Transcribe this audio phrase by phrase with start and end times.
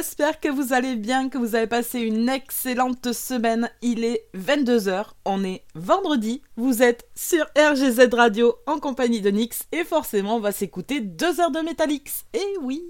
[0.00, 3.68] j'espère que vous allez bien, que vous avez passé une excellente semaine.
[3.82, 9.64] Il est 22h, on est vendredi, vous êtes sur RGZ Radio en compagnie de Nix
[9.72, 12.24] et forcément on va s'écouter 2 heures de Metalix.
[12.32, 12.82] Et eh oui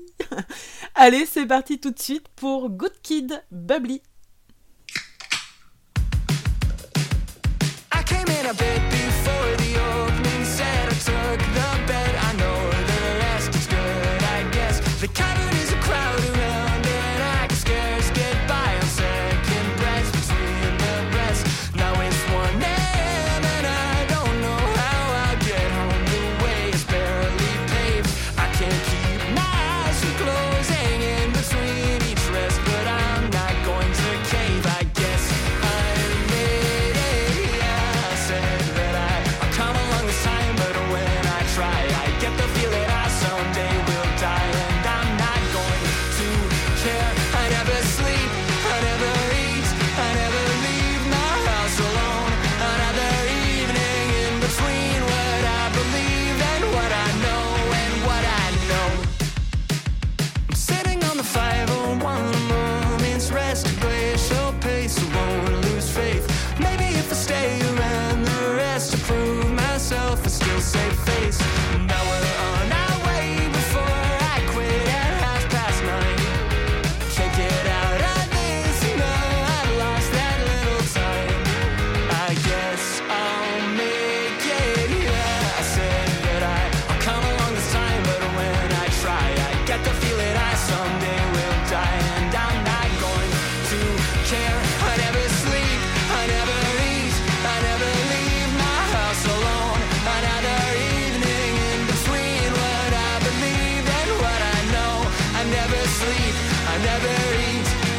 [0.95, 4.03] Allez, c'est parti tout de suite pour Good Kid Bubbly.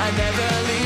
[0.03, 0.80] I never leave.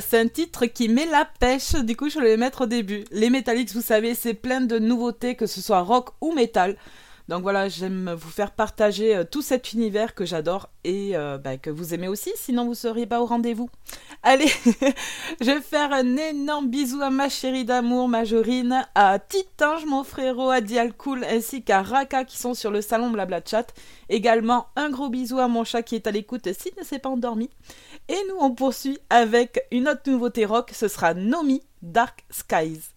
[0.00, 3.04] C'est un titre qui met la pêche, du coup je le mettre au début.
[3.10, 6.76] Les Metallics, vous savez, c'est plein de nouveautés, que ce soit rock ou metal.
[7.28, 11.56] Donc voilà, j'aime vous faire partager euh, tout cet univers que j'adore et euh, bah,
[11.56, 13.70] que vous aimez aussi, sinon vous seriez pas au rendez-vous.
[14.22, 14.48] Allez,
[15.40, 20.50] je vais faire un énorme bisou à ma chérie d'amour, Majorine, à Titange, mon frérot,
[20.50, 23.68] à Dialcool, ainsi qu'à Raka qui sont sur le salon Blabla Chat.
[24.10, 27.08] Également, un gros bisou à mon chat qui est à l'écoute s'il ne s'est pas
[27.08, 27.48] endormi.
[28.08, 32.90] Et nous, on poursuit avec une autre nouveauté rock, ce sera Nomi Dark Skies.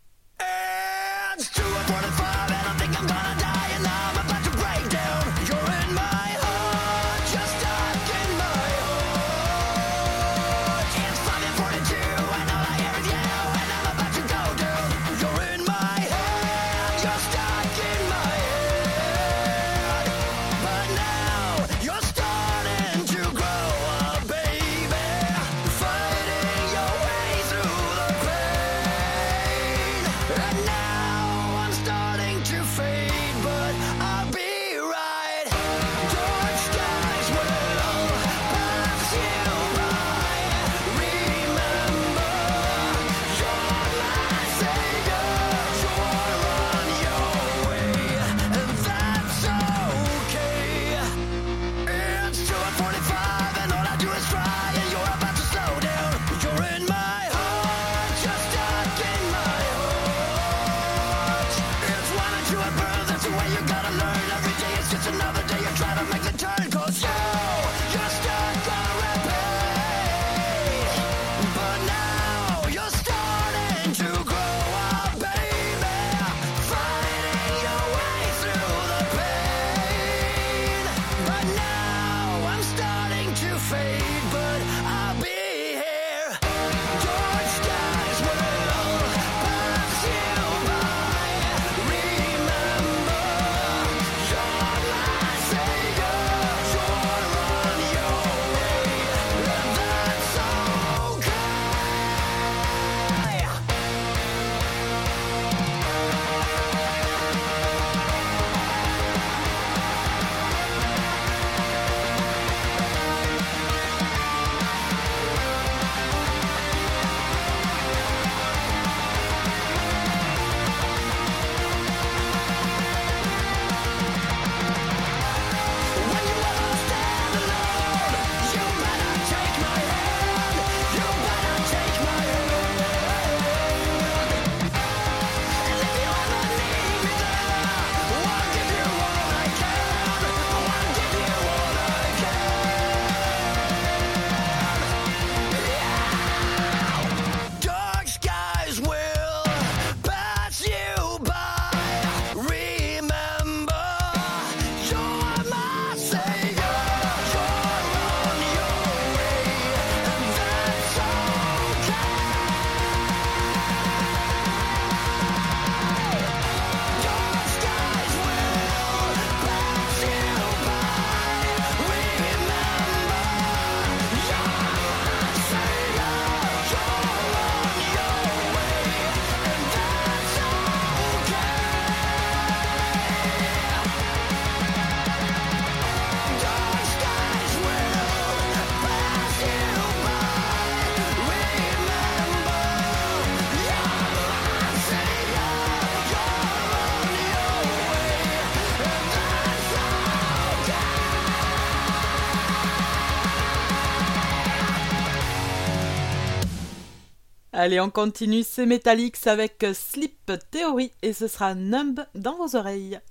[207.67, 213.01] Allez, on continue, c'est Metallics avec Sleep Theory et ce sera Numb dans vos oreilles.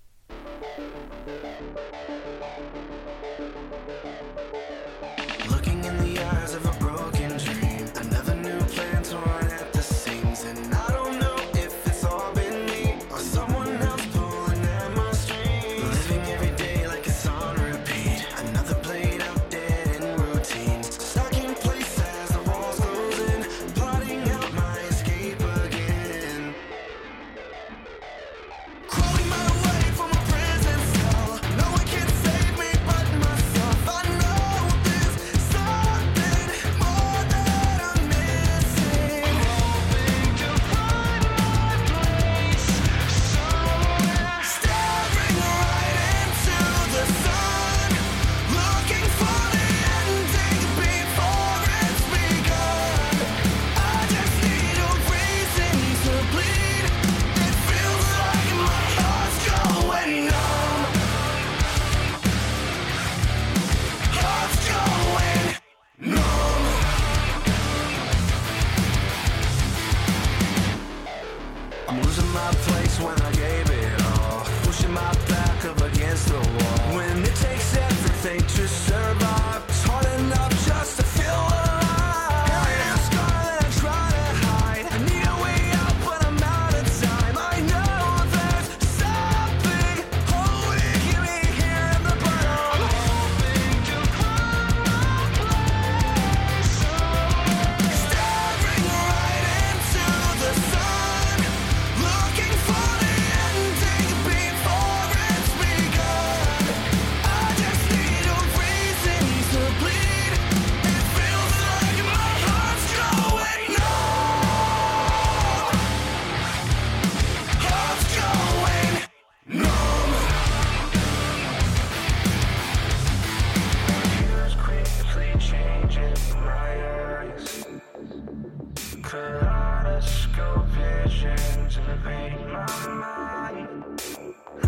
[131.07, 134.03] permission to leave my mind.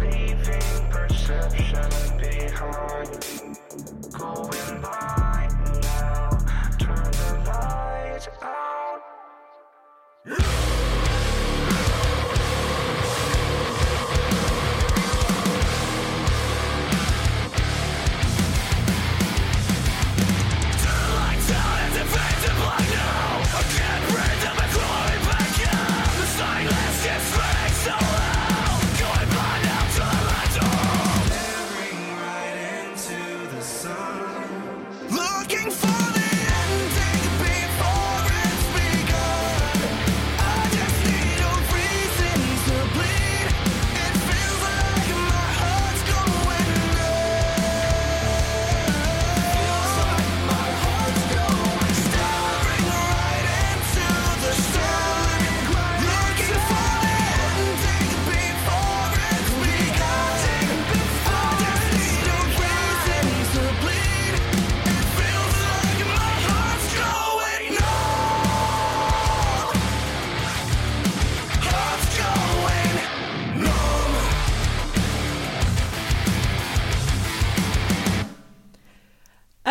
[0.00, 3.08] Leaving perception behind.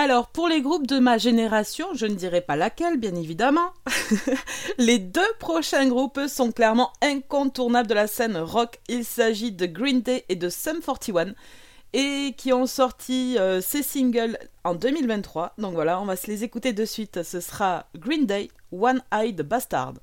[0.10, 3.74] Alors, pour les groupes de ma génération, je ne dirai pas laquelle, bien évidemment,
[4.78, 8.80] les deux prochains groupes sont clairement incontournables de la scène rock.
[8.88, 11.34] Il s'agit de Green Day et de Sum 41
[11.92, 15.56] et qui ont sorti euh, ces singles en 2023.
[15.58, 17.22] Donc voilà, on va se les écouter de suite.
[17.24, 19.96] Ce sera Green Day, One Eyed Bastard.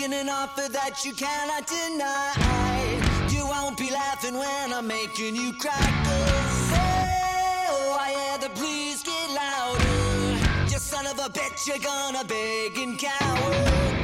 [0.00, 3.28] Making an offer that you cannot deny.
[3.28, 5.72] You won't be laughing when I'm making you cry.
[5.72, 10.72] Cause, oh, I had to please get louder.
[10.72, 13.99] You son of a bitch, you're gonna beg and cower.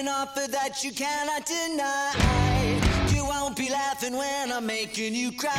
[0.00, 2.14] Lover that you cannot deny.
[3.14, 5.52] You won't be laughing when I'm making you cry.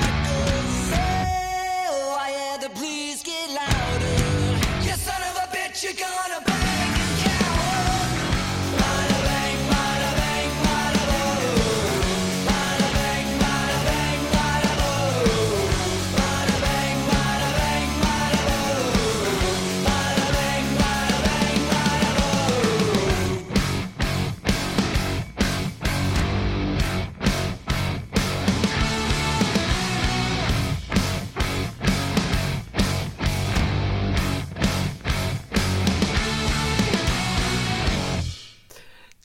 [0.95, 4.85] Oh, I hear the please get louder.
[4.85, 6.52] You son of a bitch, you're gonna.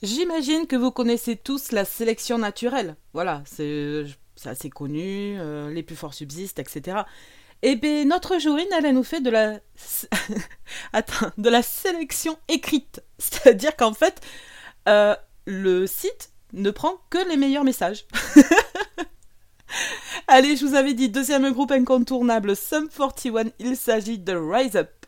[0.01, 2.95] J'imagine que vous connaissez tous la sélection naturelle.
[3.13, 4.05] Voilà, c'est
[4.45, 6.99] assez connu, euh, les plus forts subsistent, etc.
[7.61, 9.59] Et eh bien, notre Jourine, elle, nous fait de la...
[10.93, 13.03] Attends, de la sélection écrite.
[13.17, 14.21] C'est-à-dire qu'en fait,
[14.87, 15.13] euh,
[15.45, 18.05] le site ne prend que les meilleurs messages.
[20.27, 24.98] Allez, je vous avais dit, deuxième groupe incontournable, Sum 41, il s'agit de Rise Up.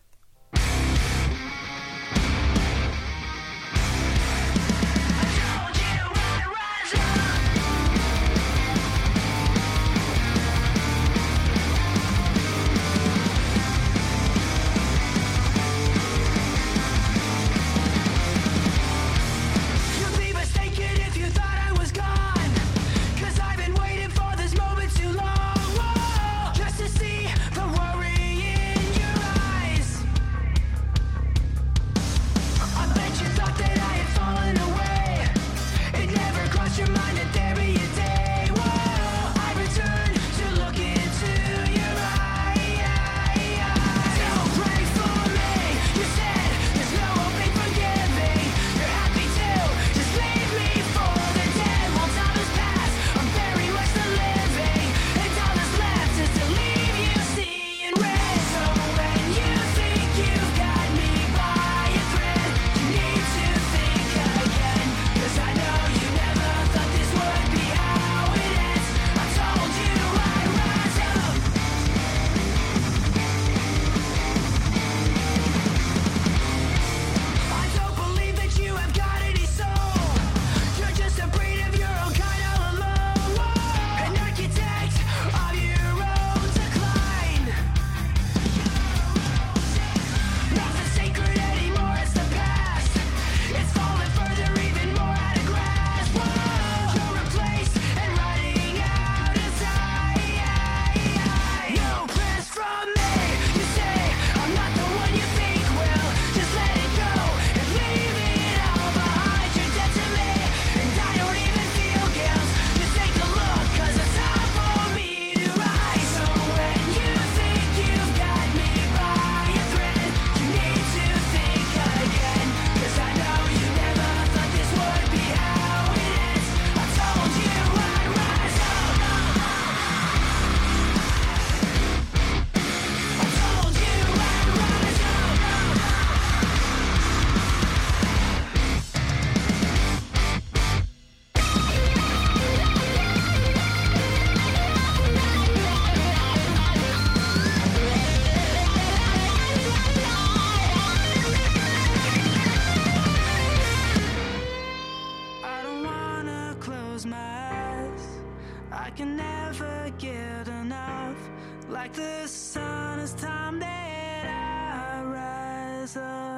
[161.72, 166.31] like the sun, it's time that I rise up.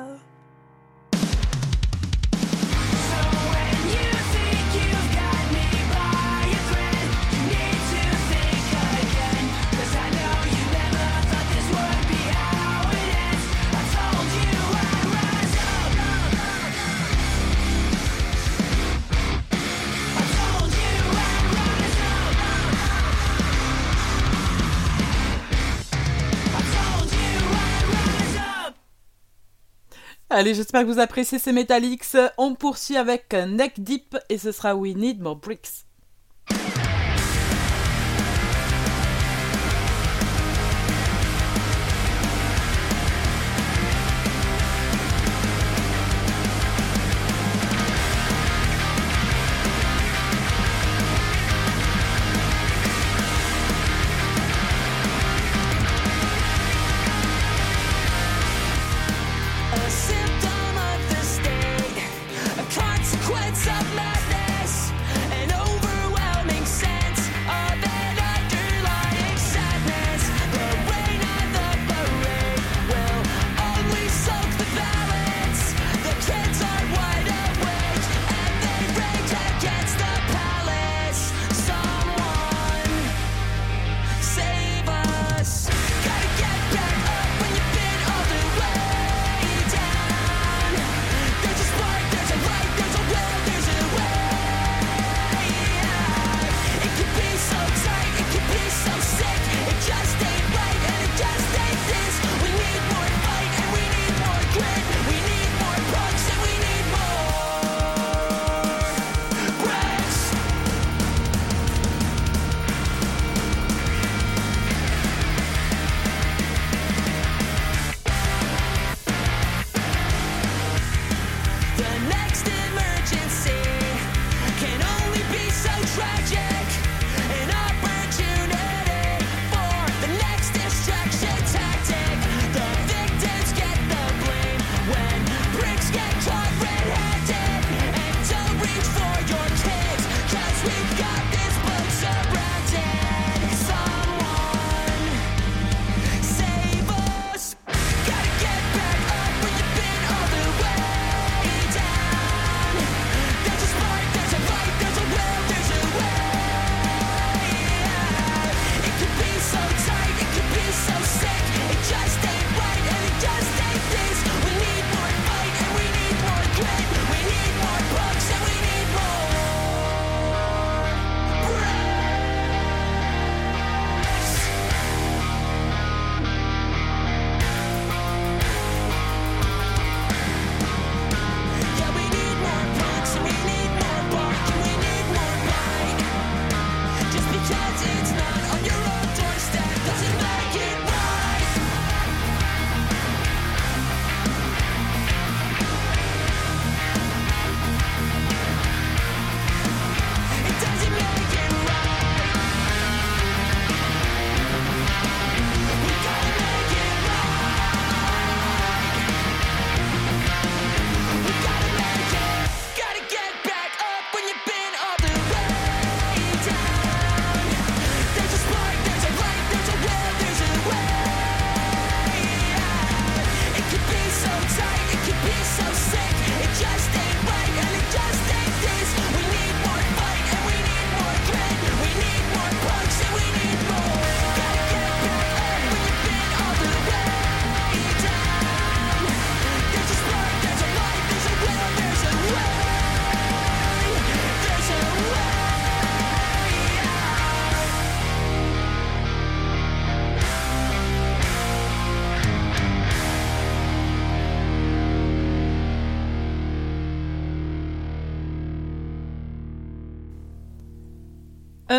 [30.36, 32.18] Allez, j'espère que vous appréciez ces Metallics.
[32.40, 35.83] On poursuit avec Neck Deep et ce sera We Need More Bricks.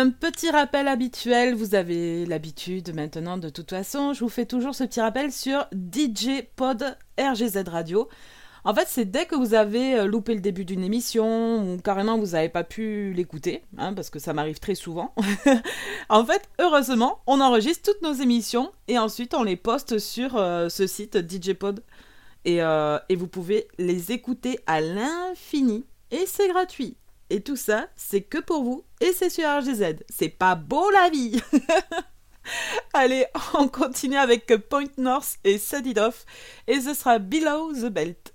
[0.05, 4.75] Un petit rappel habituel, vous avez l'habitude maintenant de toute façon, je vous fais toujours
[4.75, 8.07] ce petit rappel sur DJ Pod RGZ Radio.
[8.65, 12.19] En fait, c'est dès que vous avez euh, loupé le début d'une émission ou carrément
[12.19, 15.15] vous n'avez pas pu l'écouter, hein, parce que ça m'arrive très souvent.
[16.09, 20.69] en fait, heureusement, on enregistre toutes nos émissions et ensuite on les poste sur euh,
[20.69, 21.83] ce site DJ Pod.
[22.47, 25.83] Euh, et vous pouvez les écouter à l'infini.
[26.11, 26.95] Et c'est gratuit.
[27.29, 30.03] Et tout ça, c'est que pour vous et c'est sur RGZ.
[30.09, 31.41] C'est pas beau la vie
[32.93, 36.25] Allez, on continue avec Point North et Set Off
[36.67, 38.33] et ce sera Below the Belt.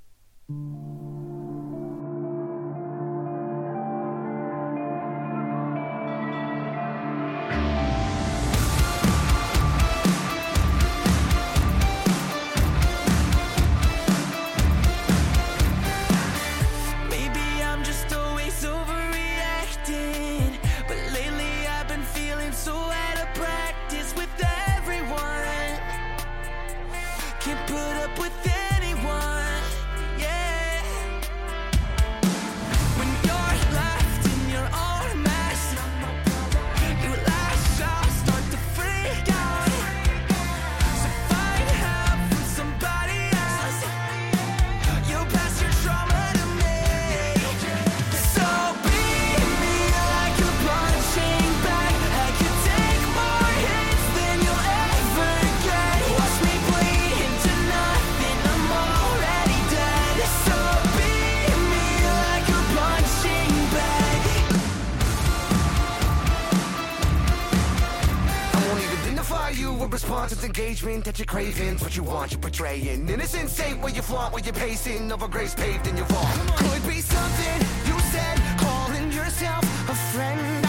[70.10, 71.78] You with engagement that you're craving.
[71.78, 73.08] What you want, you're portraying.
[73.08, 75.12] Innocent saint where you flaunt, where you're pacing.
[75.12, 76.26] Over grace paved in your fall.
[76.56, 80.59] Could be something you said, calling yourself a friend.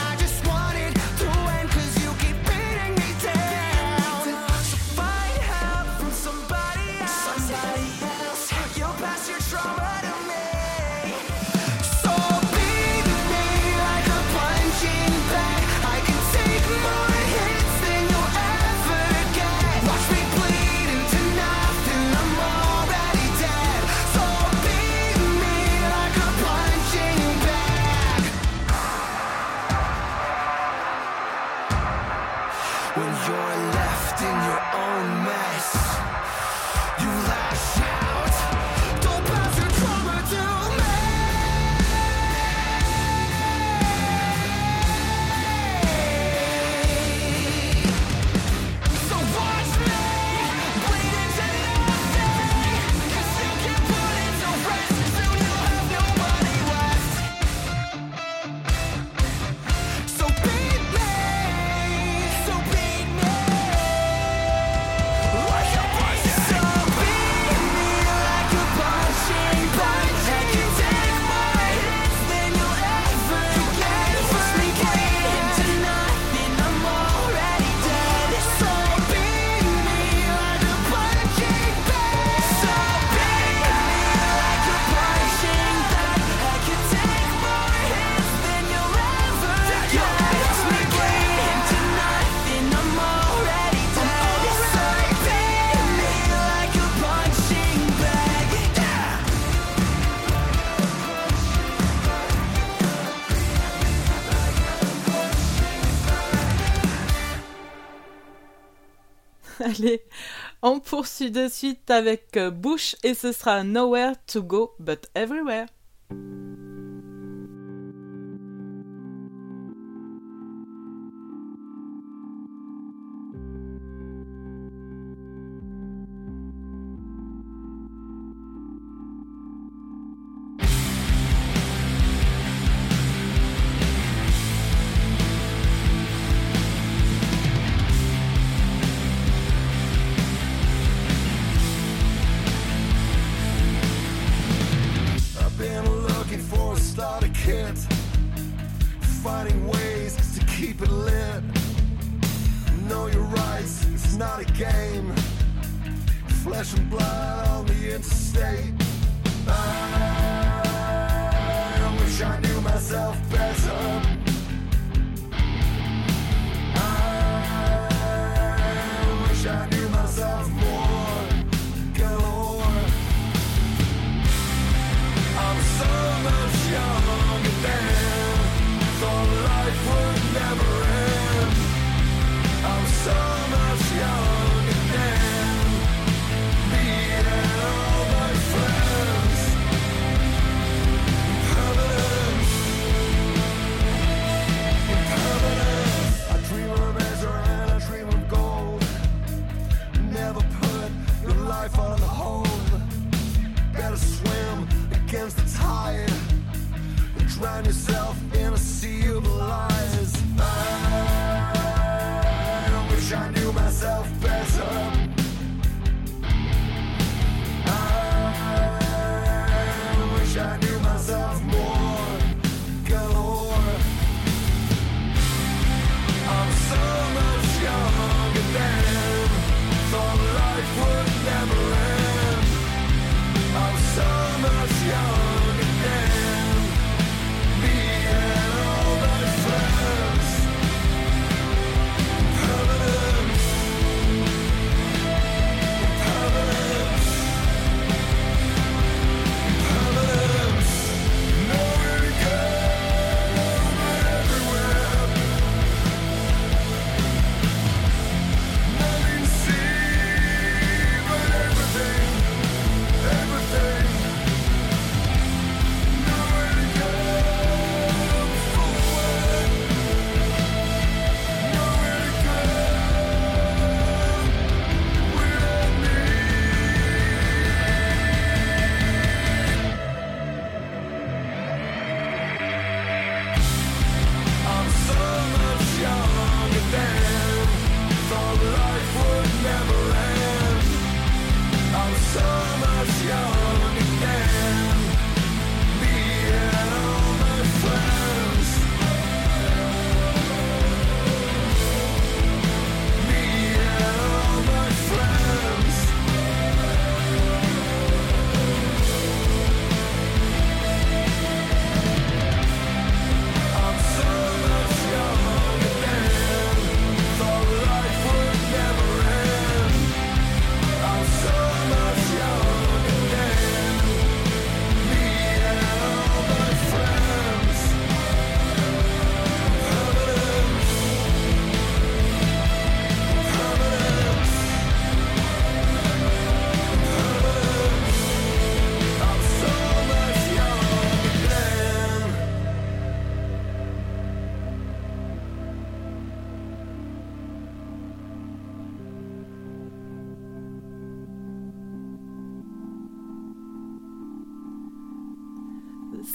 [110.62, 115.68] On poursuit de suite avec euh, Bush et ce sera Nowhere to Go But Everywhere.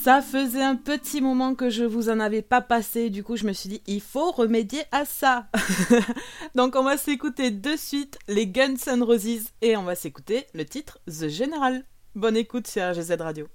[0.07, 3.45] Ça faisait un petit moment que je vous en avais pas passé, du coup je
[3.45, 5.49] me suis dit il faut remédier à ça.
[6.55, 10.64] Donc on va s'écouter de suite les Guns N' Roses et on va s'écouter le
[10.64, 11.85] titre The General.
[12.14, 13.49] Bonne écoute sur RGZ Radio.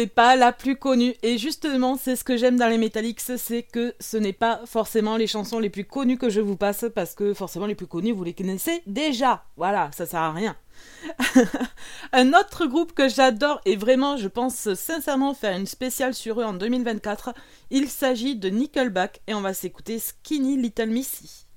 [0.00, 1.14] c'est pas la plus connue.
[1.22, 5.18] Et justement, c'est ce que j'aime dans les Metallics, c'est que ce n'est pas forcément
[5.18, 8.12] les chansons les plus connues que je vous passe, parce que forcément les plus connues,
[8.12, 9.44] vous les connaissez déjà.
[9.58, 10.56] Voilà, ça sert à rien.
[12.14, 16.44] un autre groupe que j'adore et vraiment je pense sincèrement faire une spéciale sur eux
[16.44, 17.34] en 2024,
[17.70, 21.49] il s'agit de Nickelback et on va s'écouter Skinny Little Missy.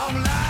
[0.00, 0.49] long live.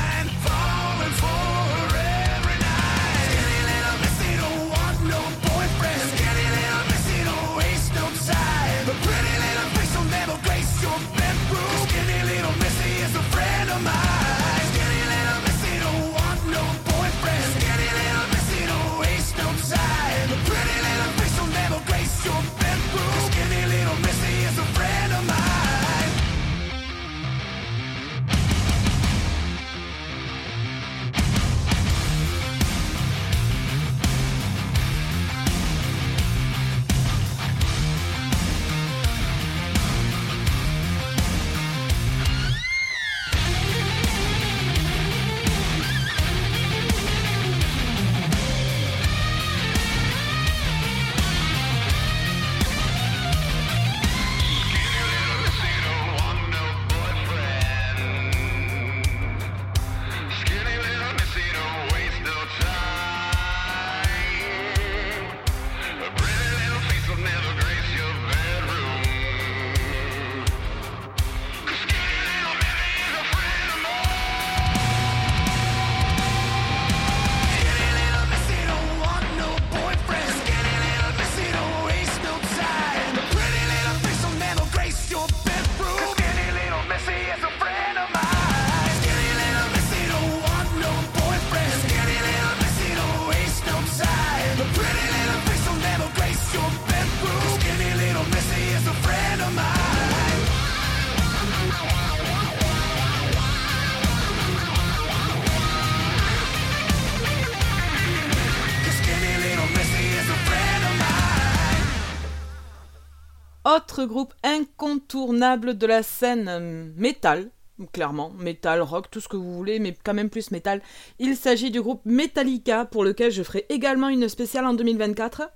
[114.07, 117.51] Groupe incontournable de la scène euh, métal,
[117.93, 120.83] clairement, métal, rock, tout ce que vous voulez, mais quand même plus métal.
[121.19, 125.51] Il s'agit du groupe Metallica, pour lequel je ferai également une spéciale en 2024.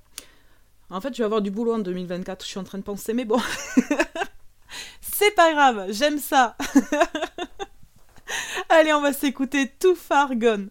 [0.90, 3.14] En fait, je vais avoir du boulot en 2024, je suis en train de penser,
[3.14, 3.40] mais bon.
[5.00, 6.56] C'est pas grave, j'aime ça.
[8.68, 10.70] Allez, on va s'écouter Too Far Gone.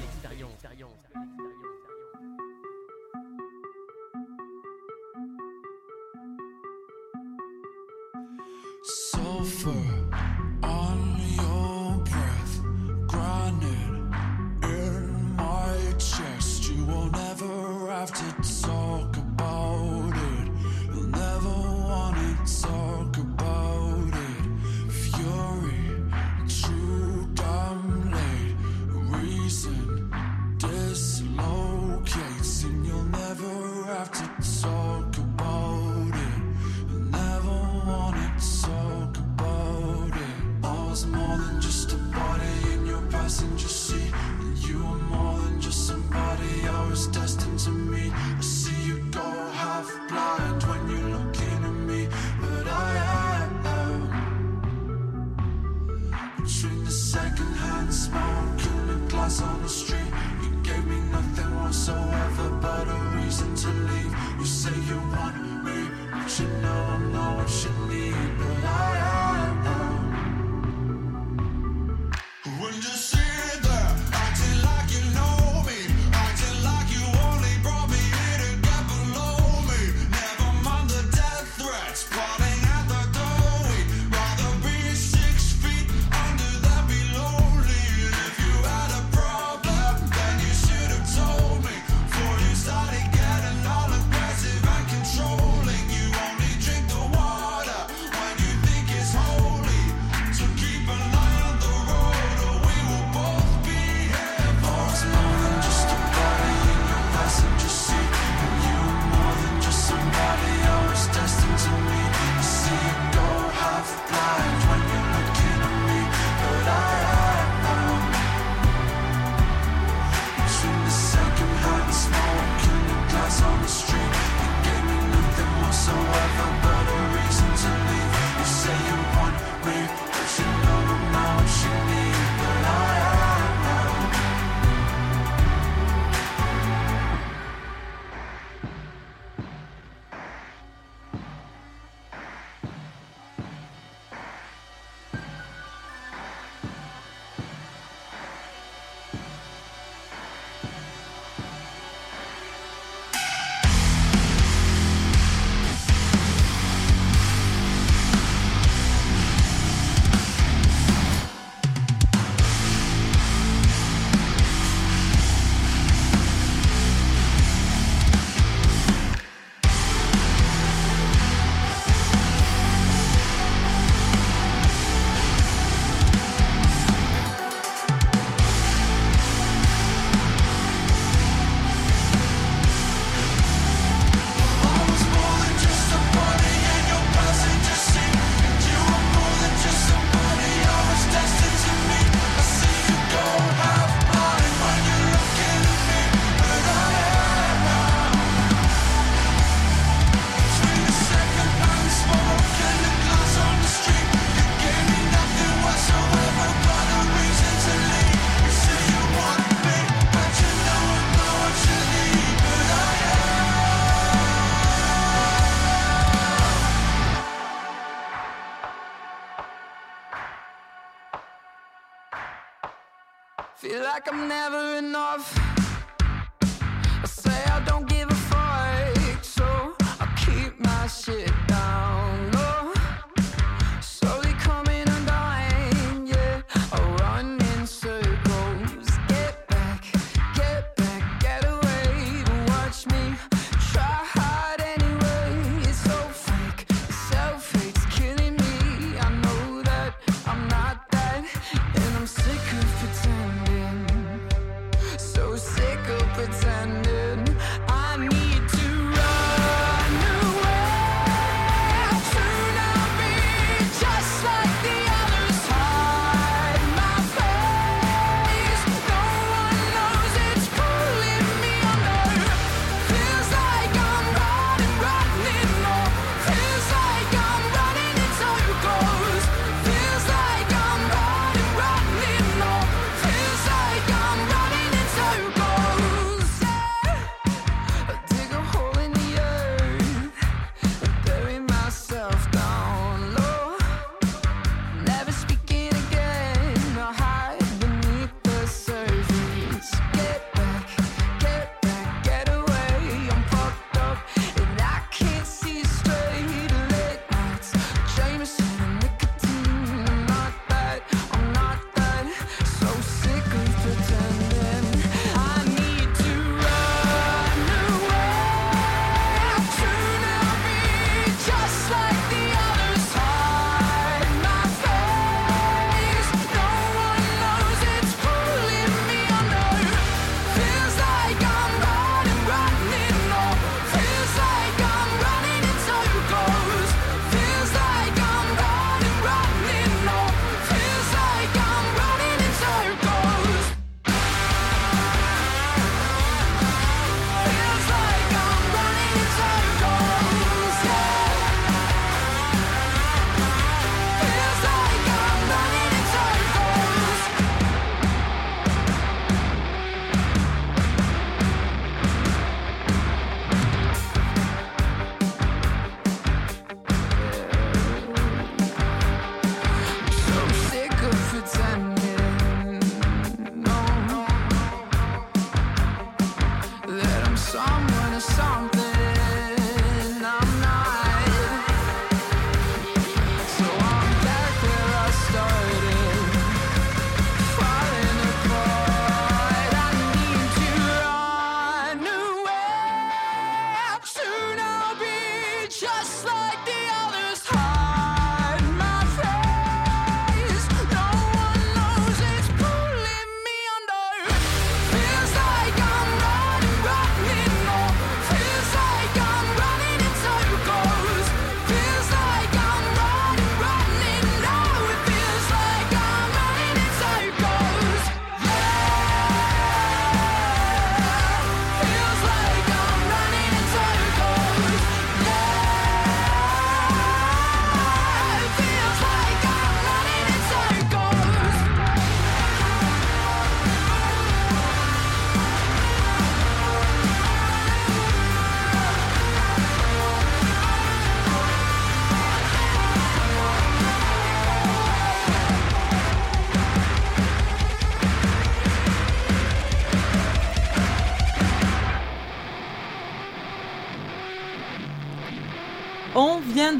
[63.31, 64.13] reason to leave.
[64.39, 68.13] You say you want me, but you know I'm not what you need.
[68.37, 69.20] But I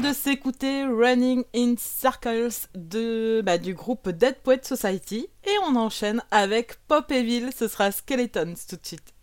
[0.02, 6.22] de s'écouter Running in Circles de, bah, du groupe Dead Poet Society et on enchaîne
[6.32, 9.14] avec Pop Evil, ce sera Skeletons tout de suite.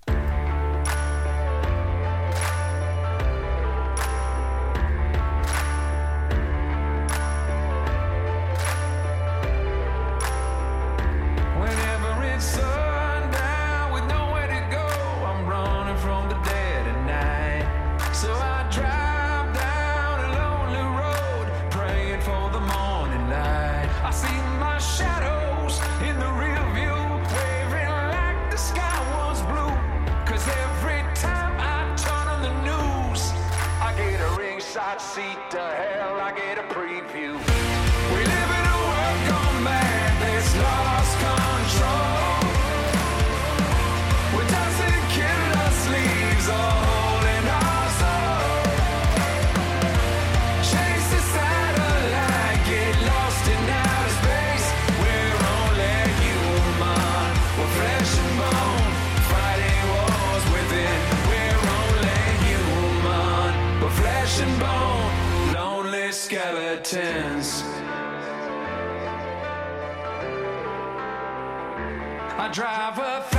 [72.52, 73.39] driver.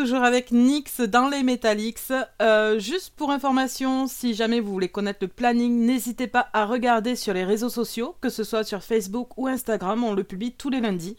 [0.00, 2.10] toujours avec Nyx dans les Metallics.
[2.40, 7.16] Euh, juste pour information, si jamais vous voulez connaître le planning, n'hésitez pas à regarder
[7.16, 10.70] sur les réseaux sociaux, que ce soit sur Facebook ou Instagram, on le publie tous
[10.70, 11.18] les lundis.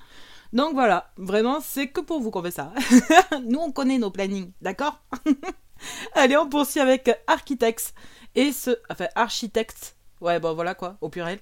[0.51, 2.73] Donc voilà, vraiment, c'est que pour vous qu'on fait ça.
[3.45, 4.99] Nous, on connaît nos plannings, d'accord?
[6.15, 7.93] Allez, on poursuit avec Architects
[8.34, 8.71] et ce...
[8.89, 9.95] Enfin, Architects.
[10.21, 11.38] Ouais, bon, voilà quoi, au pluriel.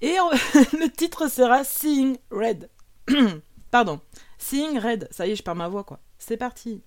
[0.00, 0.14] Et
[0.54, 2.70] le titre sera Seeing Red.
[3.72, 4.00] Pardon.
[4.38, 5.08] Seeing Red.
[5.10, 5.98] Ça y est, je perds ma voix, quoi.
[6.18, 6.82] C'est parti.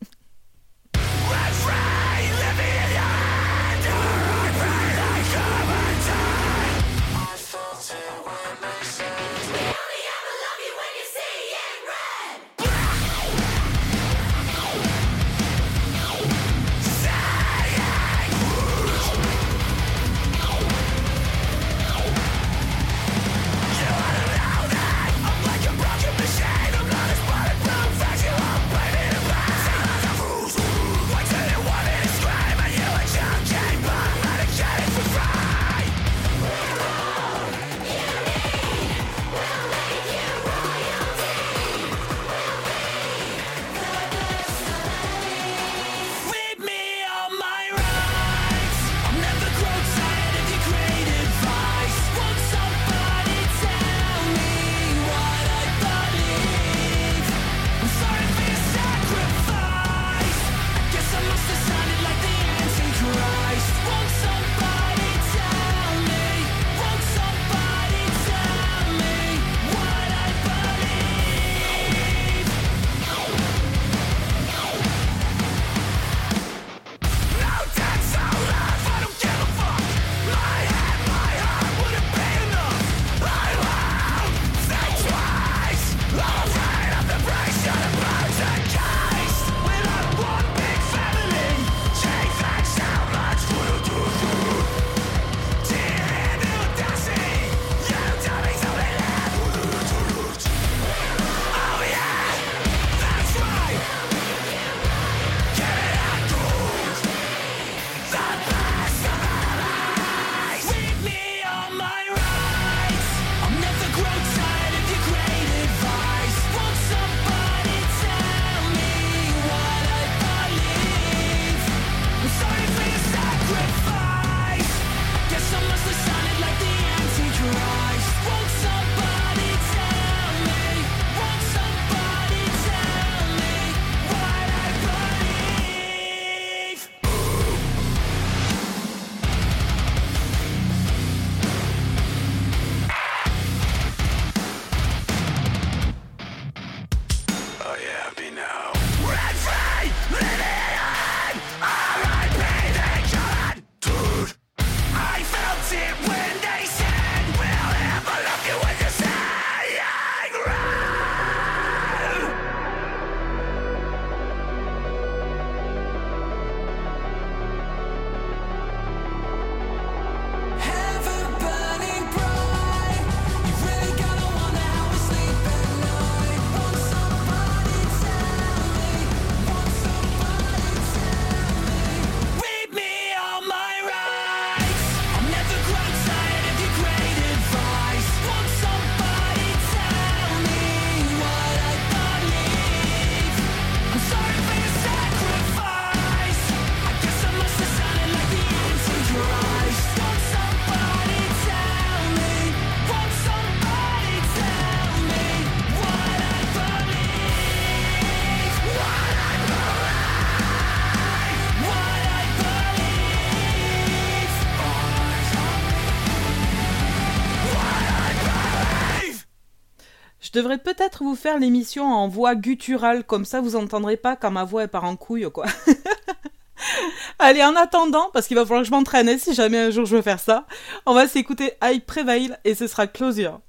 [220.40, 224.44] devrais peut-être vous faire l'émission en voix gutturale, comme ça vous entendrez pas quand ma
[224.44, 225.46] voix est par en couille, quoi.
[227.20, 229.86] Allez, en attendant, parce qu'il va falloir que je m'entraîne hein, si jamais un jour
[229.86, 230.46] je veux faire ça,
[230.86, 233.40] on va s'écouter I Prevail et ce sera Closure.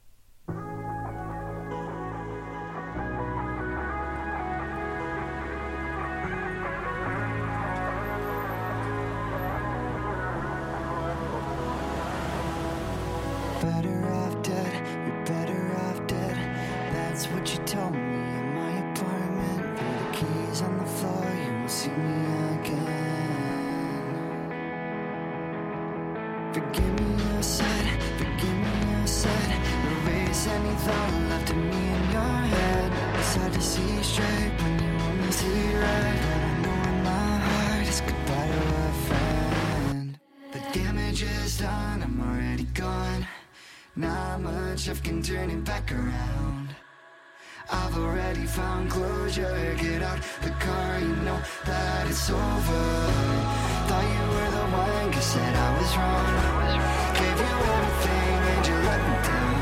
[49.00, 52.84] closure Get out the car, you know that it's over.
[53.88, 56.28] Thought you were the one, you said I was wrong.
[57.20, 59.56] Gave you everything and you let me down.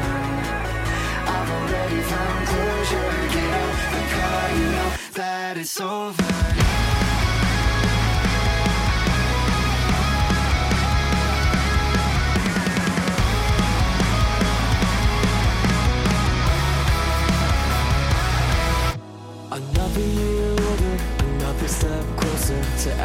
[1.35, 6.68] I've already found closure Get out the car, you know that it's over.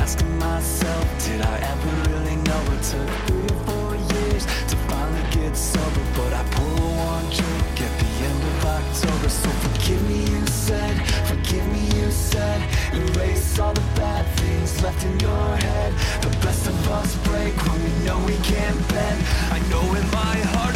[0.04, 5.26] Asking myself, did I ever really know it took three or four years to finally
[5.32, 6.04] get sober?
[6.18, 10.96] But I pull one drink at the end of October, so forgive me, you said,
[11.32, 12.60] forgive me, you said,
[12.94, 15.94] erase all the bad things left in your head.
[16.22, 19.20] The best of us break when we know we can't bend.
[19.56, 20.73] I know in my heart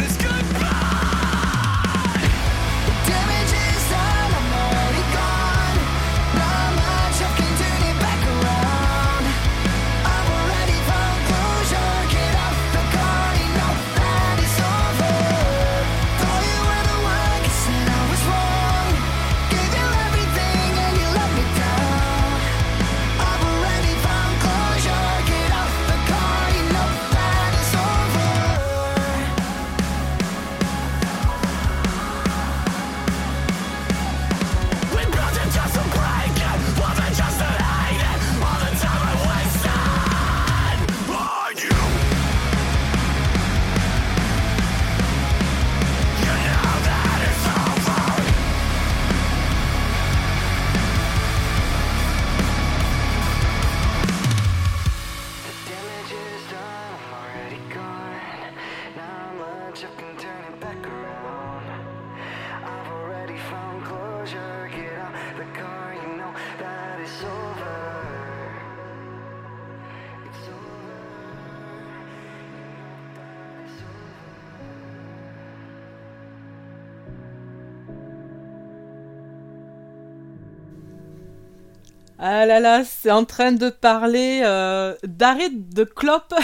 [82.48, 86.34] là là, c'est en train de parler euh, d'arrêt de clope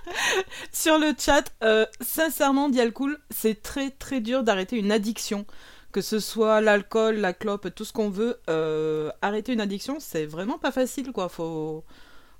[0.72, 1.44] sur le chat.
[1.62, 5.46] Euh, sincèrement, Dialcool, c'est très très dur d'arrêter une addiction.
[5.92, 8.40] Que ce soit l'alcool, la clope, tout ce qu'on veut.
[8.50, 11.28] euh, arrêter une addiction, c'est vraiment pas facile, quoi.
[11.28, 11.84] Faut,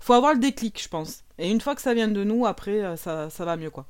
[0.08, 1.22] avoir le déclic, je pense.
[1.38, 3.86] Et une fois que ça vient de nous, après, ça, ça va mieux, quoi.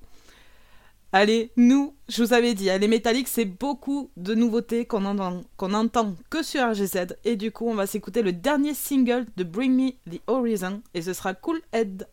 [1.17, 5.43] Allez, nous, je vous avais dit, hein, les métalliques, c'est beaucoup de nouveautés qu'on entend,
[5.57, 7.15] qu'on entend que sur RGZ.
[7.25, 10.83] Et du coup, on va s'écouter le dernier single de Bring Me the Horizon.
[10.93, 12.09] Et ce sera Cool Head.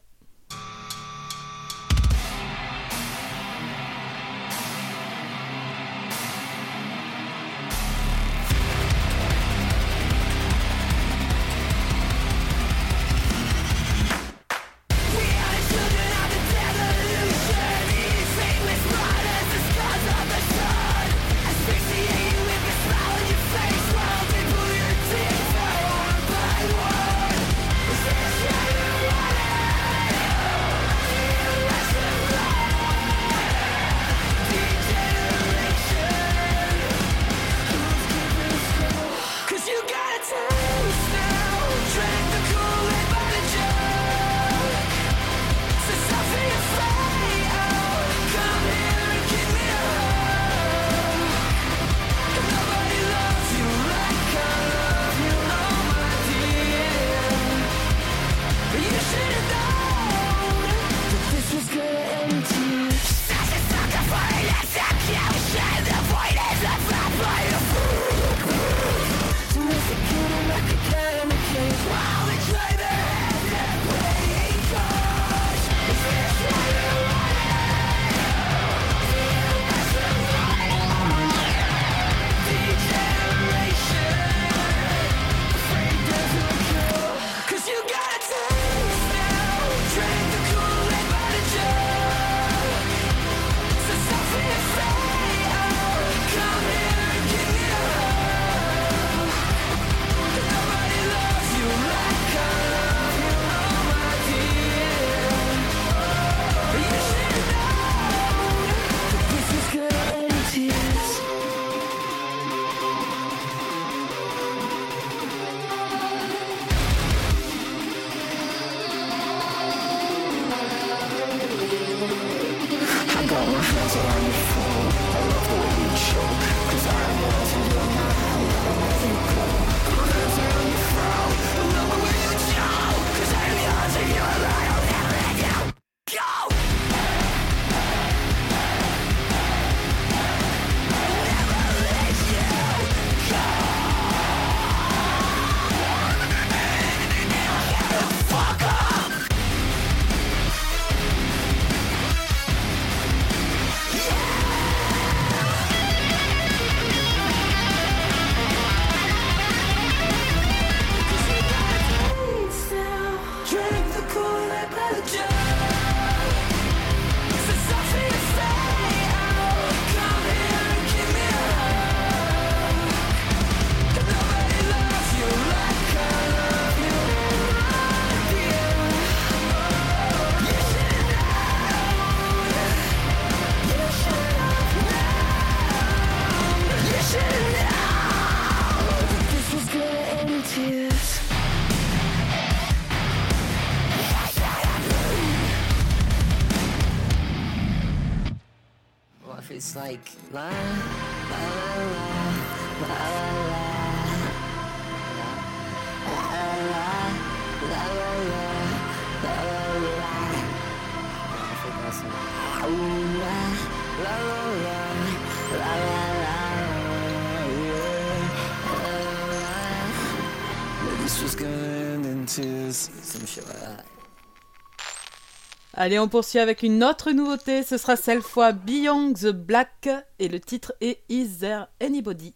[225.83, 227.63] Allez, on poursuit avec une autre nouveauté.
[227.63, 232.35] Ce sera cette fois Beyond the Black et le titre est Is There Anybody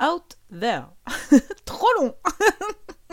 [0.00, 0.84] Out There?
[1.64, 2.14] Trop long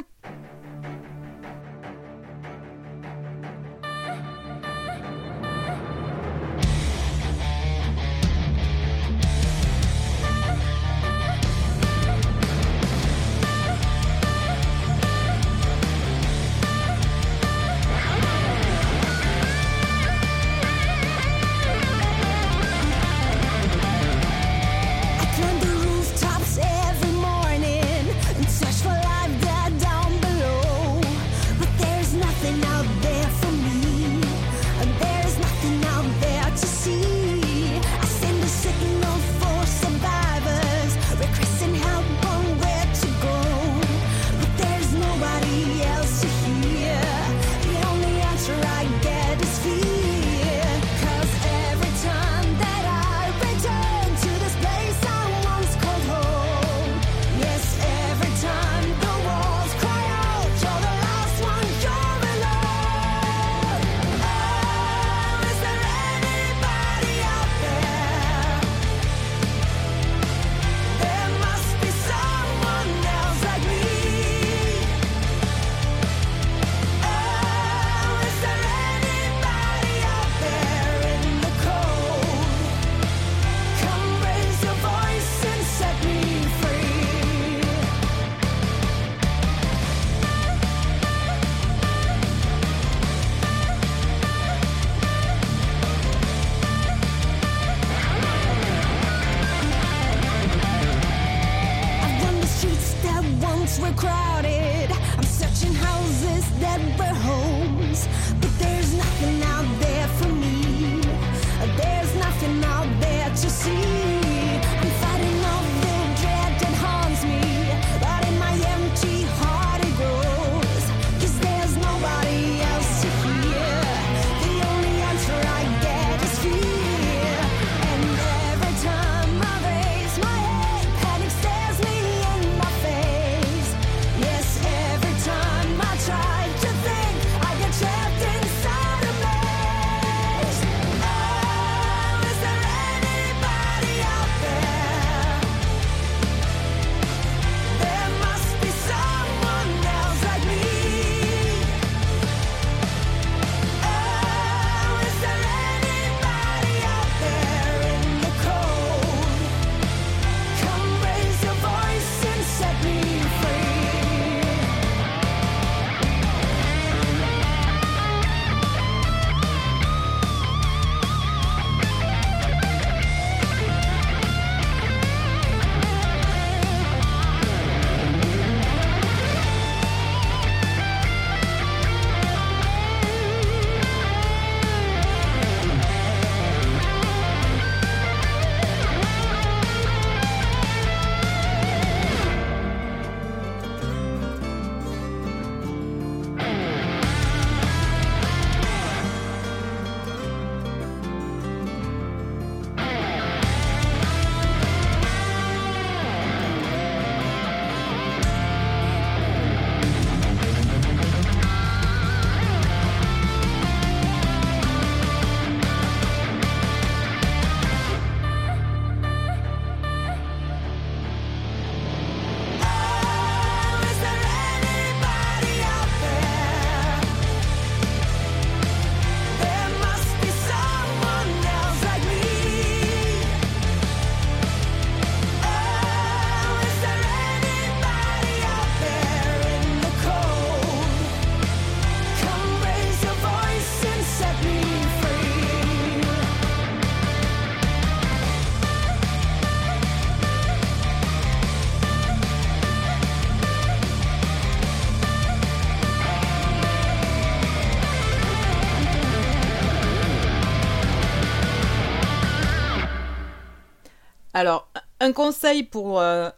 [265.01, 266.29] un conseil pour euh,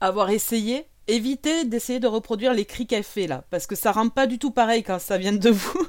[0.00, 4.08] avoir essayé, évitez d'essayer de reproduire les cris qu'elle fait là, parce que ça rend
[4.08, 5.86] pas du tout pareil quand ça vient de vous.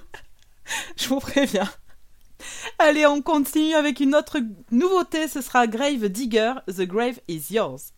[0.98, 1.70] Je vous préviens.
[2.80, 4.40] Allez, on continue avec une autre
[4.72, 7.94] nouveauté, ce sera Grave Digger, The Grave is Yours.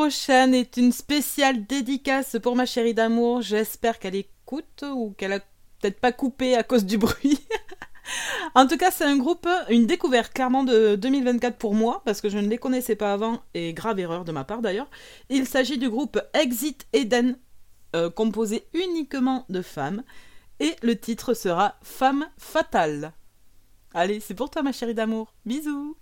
[0.00, 3.42] Prochaine est une spéciale dédicace pour ma chérie d'amour.
[3.42, 7.38] J'espère qu'elle écoute ou qu'elle a peut-être pas coupé à cause du bruit.
[8.54, 12.30] en tout cas, c'est un groupe, une découverte clairement de 2024 pour moi, parce que
[12.30, 14.88] je ne les connaissais pas avant, et grave erreur de ma part d'ailleurs.
[15.28, 17.36] Il s'agit du groupe Exit Eden,
[17.94, 20.02] euh, composé uniquement de femmes,
[20.60, 23.12] et le titre sera Femme fatale.
[23.92, 25.34] Allez, c'est pour toi ma chérie d'amour.
[25.44, 25.94] Bisous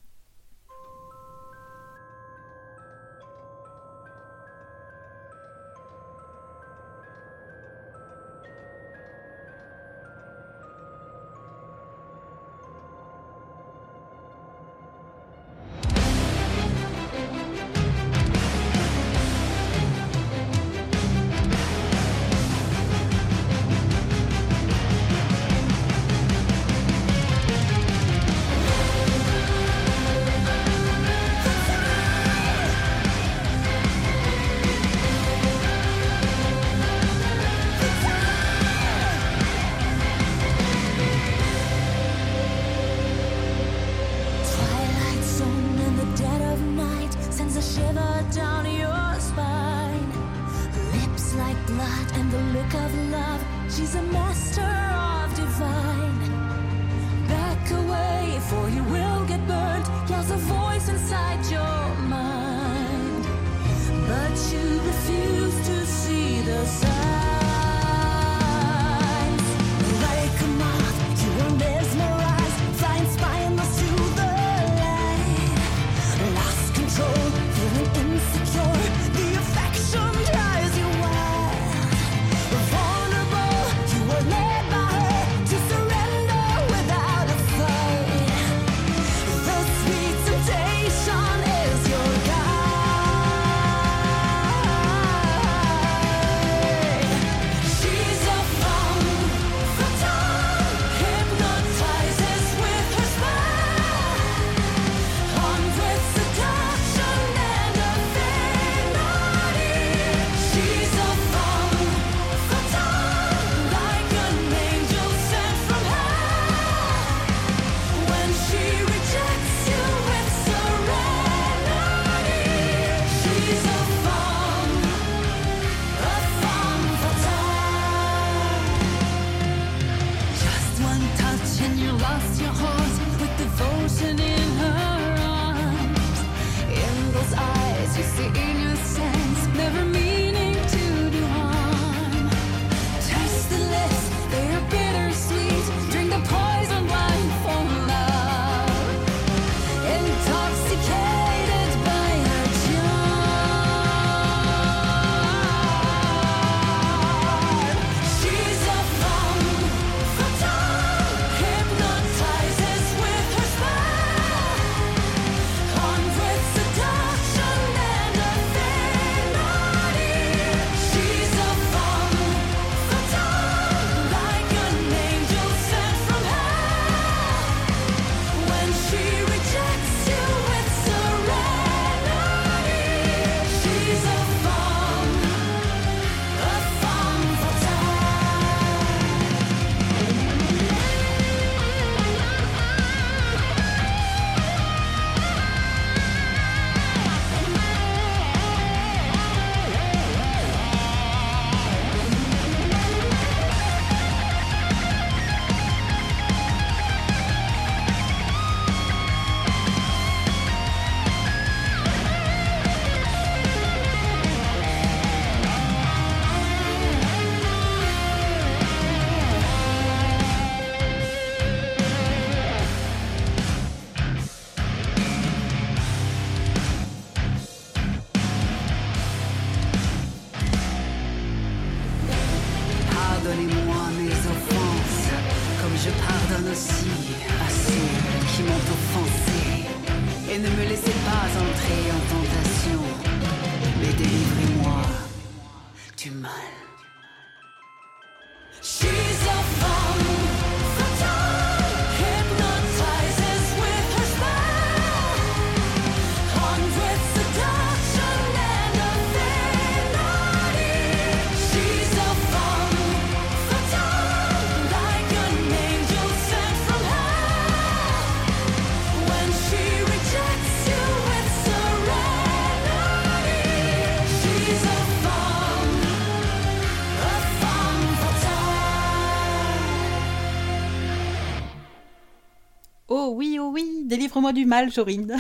[284.09, 285.15] délivre-moi du mal, Jorine.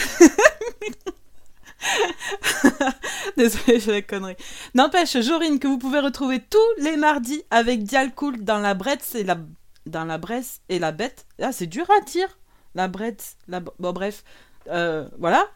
[3.37, 4.37] Désolée, j'ai la connerie.
[4.75, 9.25] N'empêche, Jorine, que vous pouvez retrouver tous les mardis avec Dialcool dans la Bretz et
[9.25, 9.37] la...
[9.85, 11.27] Dans la Bresse et la Bête.
[11.41, 12.39] Ah, c'est dur à dire.
[12.75, 13.61] La Bretz, la...
[13.61, 14.25] Bon, bref.
[14.69, 15.47] Euh, voilà.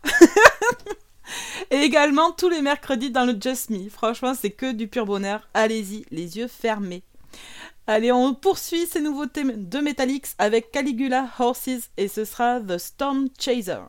[1.70, 3.88] et également tous les mercredis dans le Just Me.
[3.88, 5.48] Franchement, c'est que du pur bonheur.
[5.54, 7.02] Allez-y, les yeux fermés.
[7.86, 12.78] Allez, on poursuit ces nouveaux thèmes de Metallics avec Caligula Horses et ce sera The
[12.78, 13.82] Storm Chaser.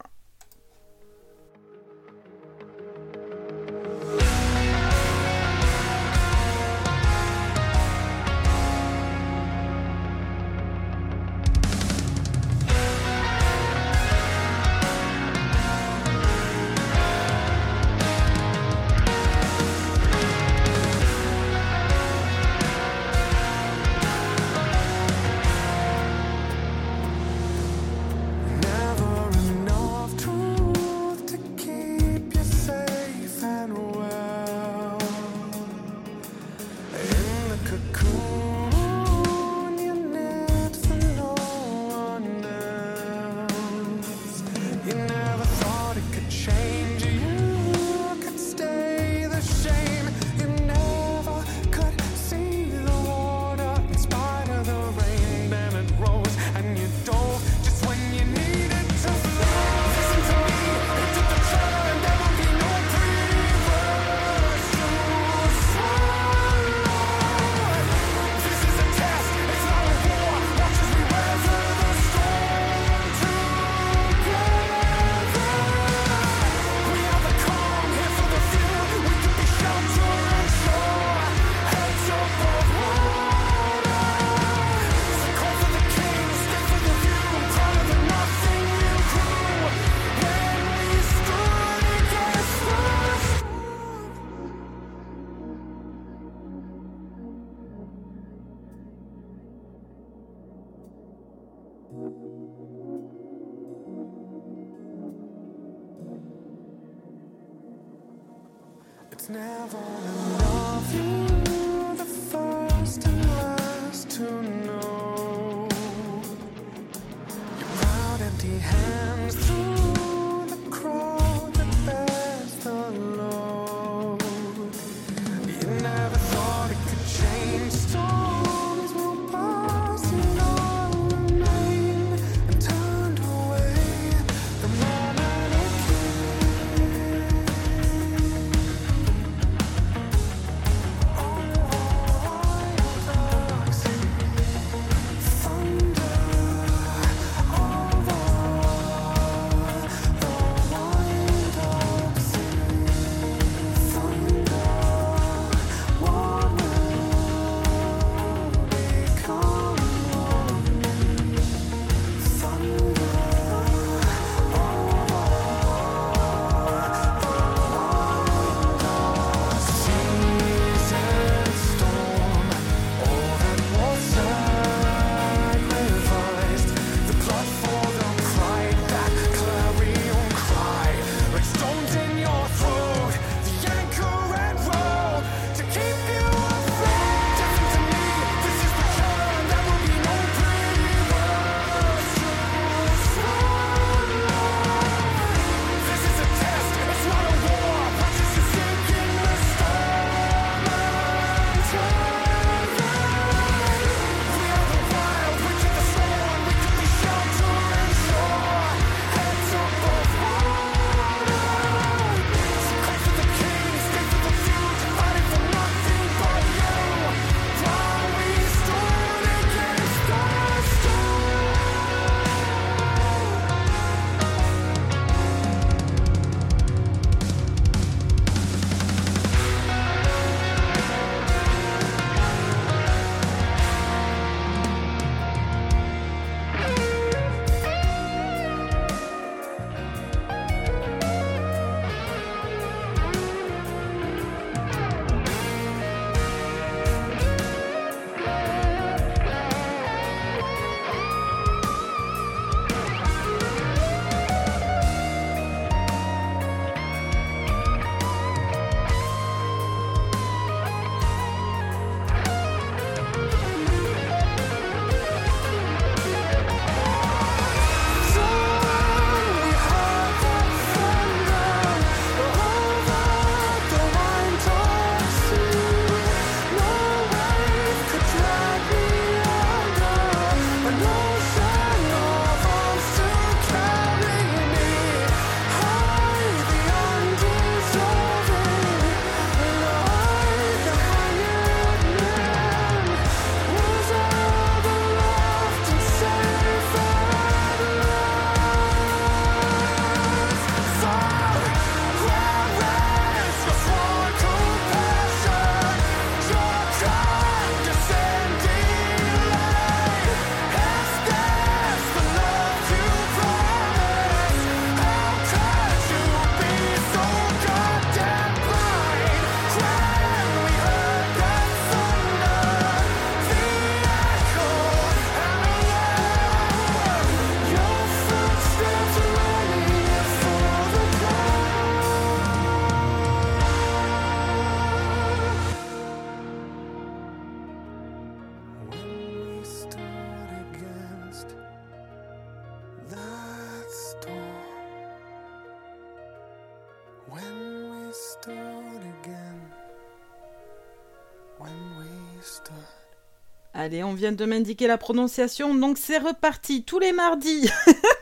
[353.63, 357.49] Allez, on vient de m'indiquer la prononciation, donc c'est reparti tous les mardis.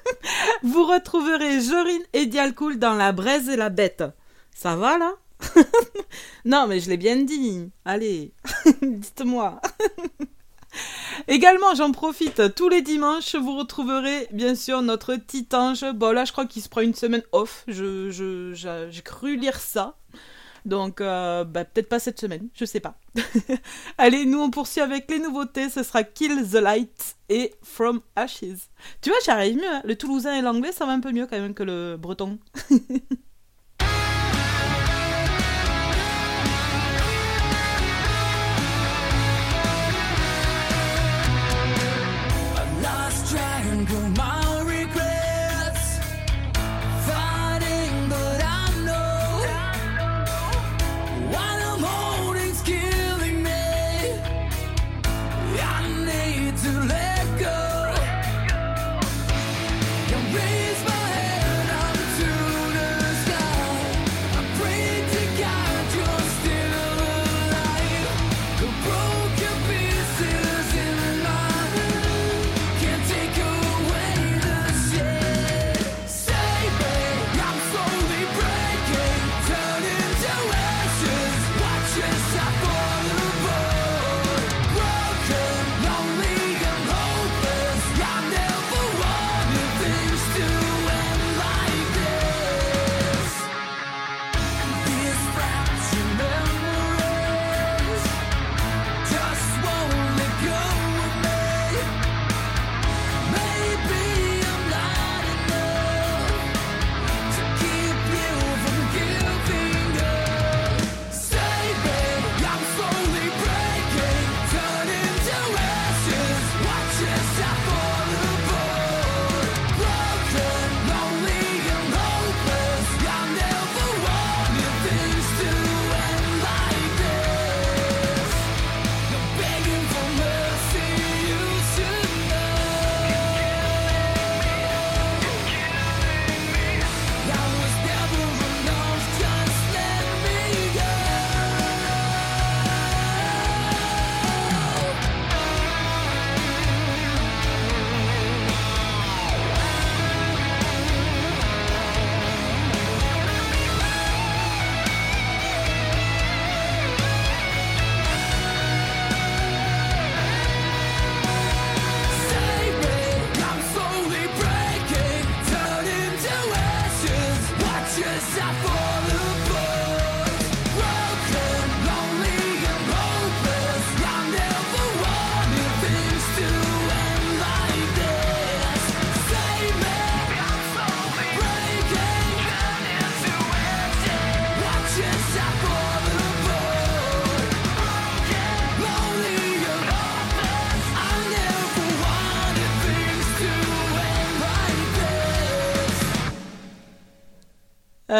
[0.63, 4.03] Vous retrouverez Jorine et Dialcool dans La Braise et la Bête.
[4.55, 5.13] Ça va là?
[6.45, 7.69] Non, mais je l'ai bien dit.
[7.85, 8.33] Allez,
[8.81, 9.61] dites-moi.
[11.27, 15.85] Également, j'en profite, tous les dimanches, vous retrouverez bien sûr notre petit ange.
[15.93, 17.65] Bon, là, je crois qu'il se prend une semaine off.
[17.67, 18.53] Je, je,
[18.89, 19.95] j'ai cru lire ça.
[20.65, 22.99] Donc, euh, bah, peut-être pas cette semaine, je sais pas.
[23.97, 25.69] Allez, nous, on poursuit avec les nouveautés.
[25.69, 28.69] Ce sera Kill the Light et From Ashes.
[29.01, 29.67] Tu vois, j'arrive mieux.
[29.67, 29.81] hein.
[29.83, 32.39] Le toulousain et l'anglais, ça va un peu mieux quand même que le breton.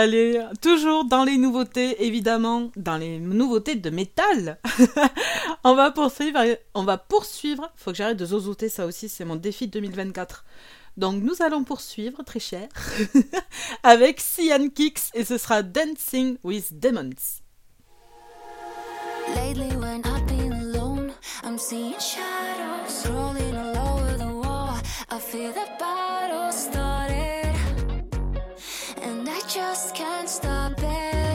[0.02, 4.57] Allez, toujours dans les nouveautés, évidemment, dans les nouveautés de métal.
[5.64, 6.40] on va poursuivre,
[6.73, 7.72] on va poursuivre.
[7.76, 10.44] Faut que j'arrête de zozoter, ça aussi, c'est mon défi de 2024.
[10.98, 12.68] Donc nous allons poursuivre, très cher,
[13.84, 17.44] avec Cyan Kicks et ce sera Dancing with Demons.
[19.36, 21.11] Lately, when I've been alone,
[21.44, 24.80] I'm seeing shadows rolling all over the wall.
[25.11, 26.10] I feel the
[29.73, 31.31] just can't stop it.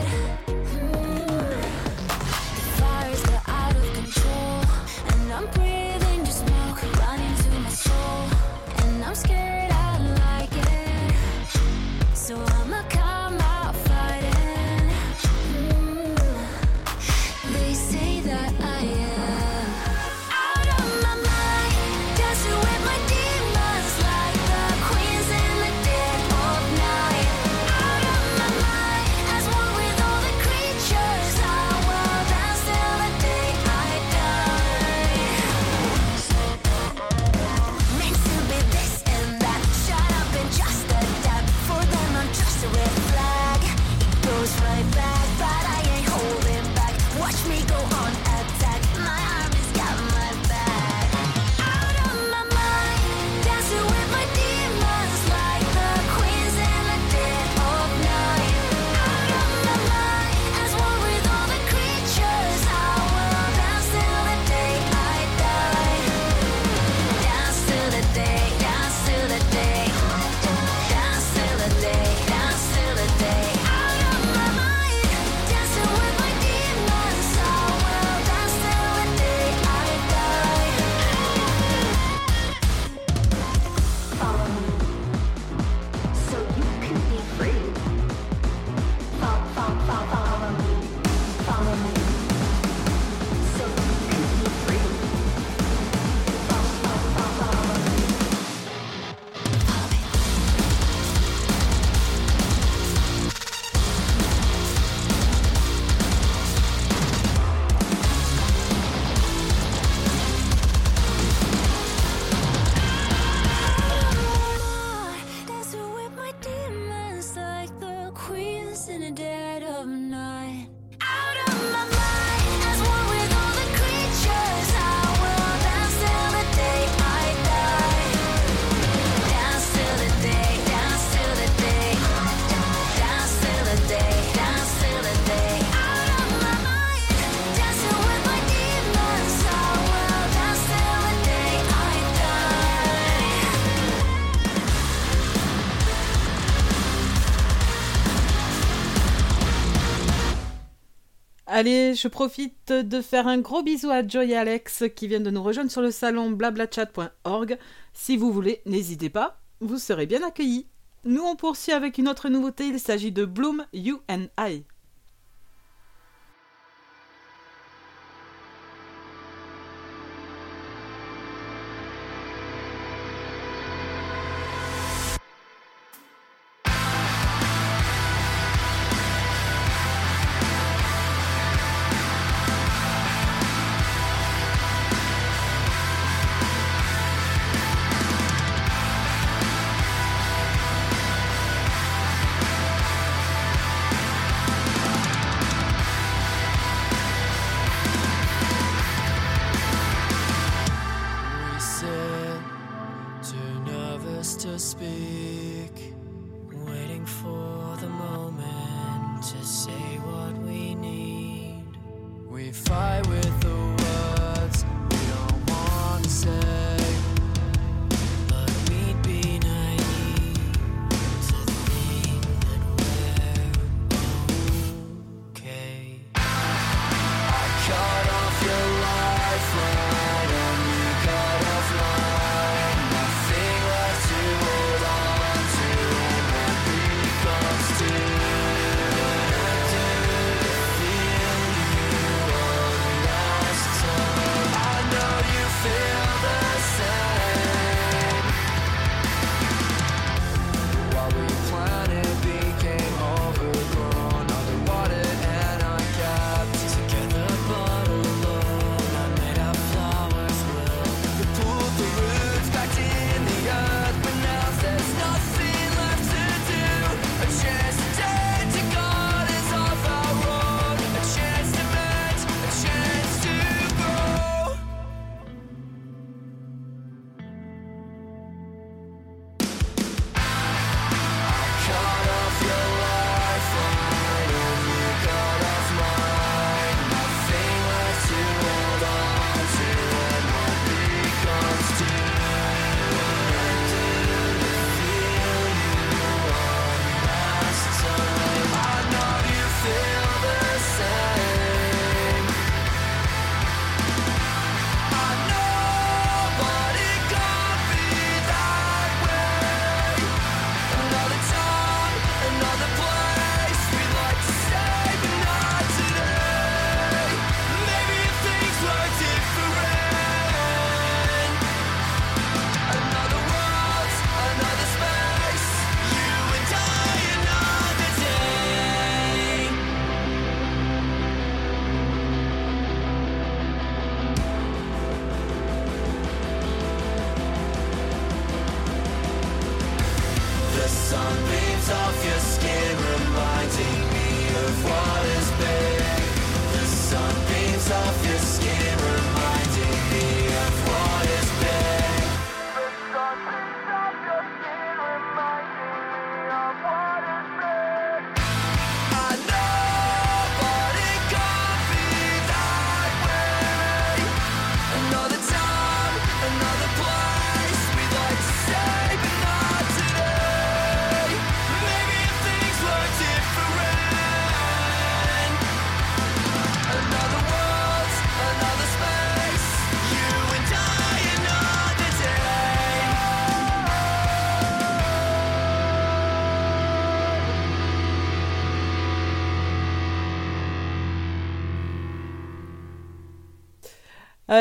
[151.57, 155.31] Allez, je profite de faire un gros bisou à Joy et Alex qui viennent de
[155.31, 157.57] nous rejoindre sur le salon blablachat.org.
[157.93, 160.67] Si vous voulez, n'hésitez pas, vous serez bien accueillis.
[161.03, 164.65] Nous, on poursuit avec une autre nouveauté, il s'agit de Bloom, You and I.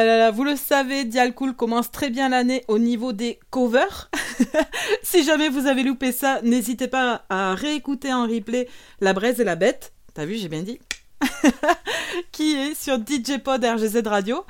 [0.05, 4.10] Là, vous le savez, Dialcool commence très bien l'année au niveau des covers.
[5.02, 8.68] si jamais vous avez loupé ça, n'hésitez pas à réécouter en replay
[9.01, 9.93] La Braise et la Bête.
[10.14, 10.78] T'as vu, j'ai bien dit.
[12.32, 14.44] qui est sur DJ Pod RGZ Radio.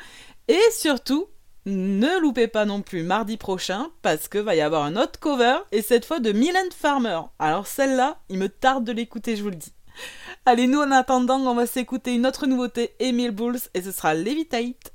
[0.48, 1.26] Et surtout,
[1.66, 5.58] ne loupez pas non plus mardi prochain parce que va y avoir un autre cover
[5.72, 7.20] et cette fois de Mylène Farmer.
[7.38, 9.72] Alors celle-là, il me tarde de l'écouter, je vous le dis.
[10.44, 14.14] Allez, nous en attendant, on va s'écouter une autre nouveauté, Emile Bulls, et ce sera
[14.14, 14.92] Levitate.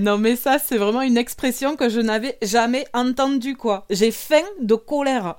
[0.00, 3.86] Non mais ça c'est vraiment une expression que je n'avais jamais entendue quoi.
[3.90, 5.36] J'ai faim de colère.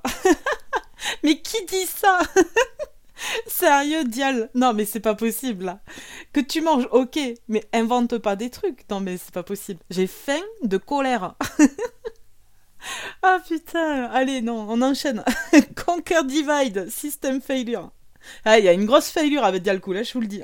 [1.22, 2.20] mais qui dit ça?
[3.46, 4.50] Sérieux Dial?
[4.54, 5.80] Non mais c'est pas possible là.
[6.32, 7.18] Que tu manges ok,
[7.48, 8.88] mais invente pas des trucs.
[8.90, 9.80] Non mais c'est pas possible.
[9.90, 11.34] J'ai faim de colère.
[13.22, 15.24] ah putain, allez non, on enchaîne.
[15.86, 17.90] Conquer Divide, System Failure.
[18.44, 20.42] Ah il y a une grosse failure avec Dialcool, là, je vous le dis.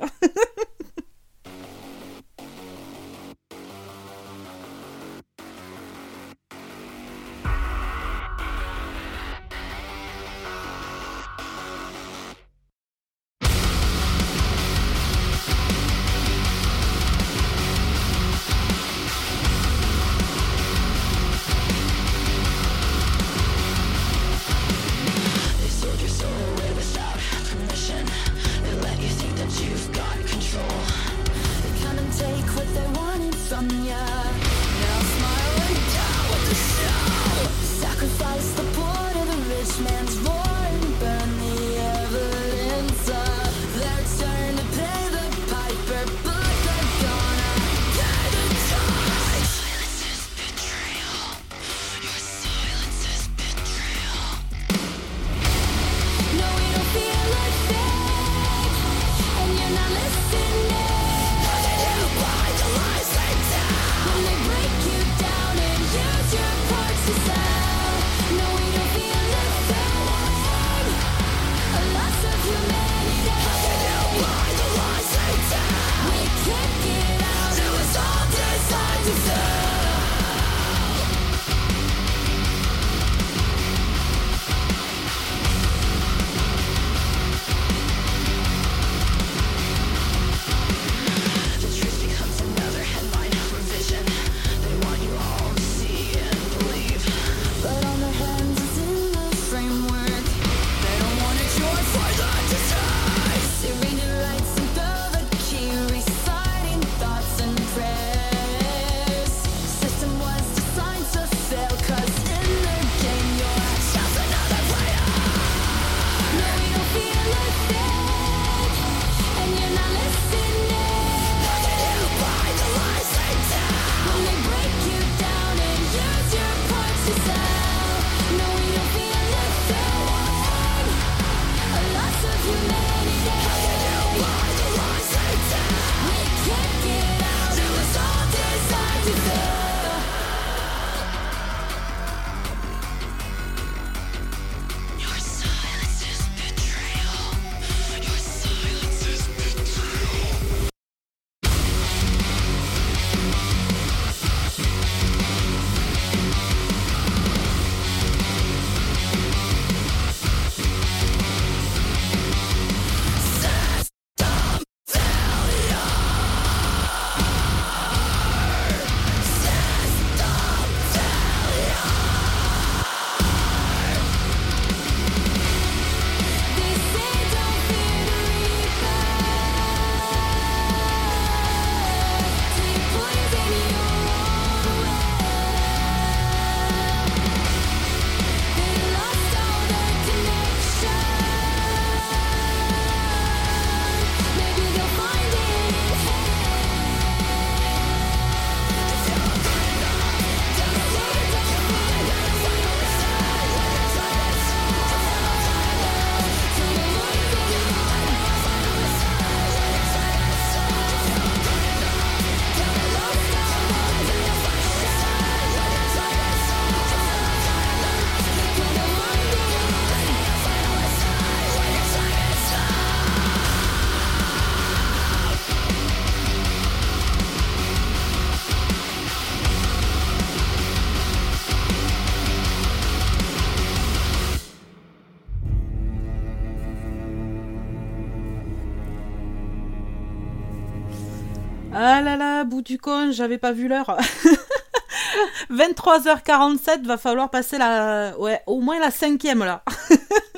[242.45, 243.97] Bout du con, j'avais pas vu l'heure.
[245.51, 248.17] 23h47, va falloir passer la...
[248.17, 249.63] Ouais, au moins la cinquième là.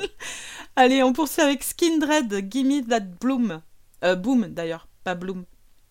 [0.76, 3.60] Allez, on poursuit avec Skindred, Gimme That Bloom.
[4.04, 5.44] Euh, boom d'ailleurs, pas Bloom.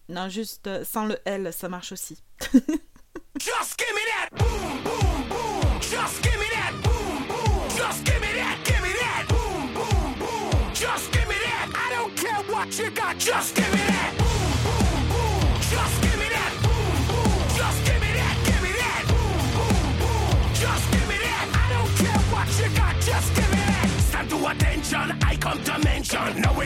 [0.09, 2.23] Non, juste euh, sans le L, ça marche aussi.
[3.39, 3.87] Just give
[4.31, 4.56] that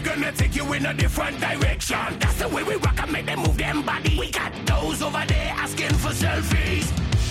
[0.01, 1.97] we're gonna take you in a different direction.
[2.19, 4.17] That's the way we rock and make them move them body.
[4.19, 6.87] We got those over there asking for selfies.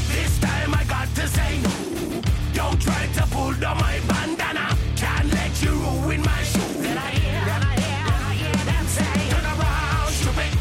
[0.08, 2.22] This time I got to say no.
[2.52, 4.76] Don't try to pull down my bandana.
[4.96, 6.68] Can't let you ruin my show.
[6.84, 10.52] Then I hear, then I hear, then I hear them say, Turn around, stupid.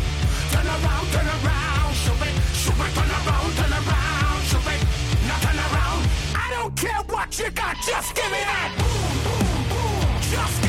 [0.54, 2.34] Turn around, turn around, stupid.
[2.64, 4.80] Stupid, turn around, turn around, stupid.
[5.28, 6.02] Now turn around.
[6.34, 8.70] I don't care what you got, just give me that.
[8.80, 10.22] Boom, boom, boom.
[10.32, 10.69] Just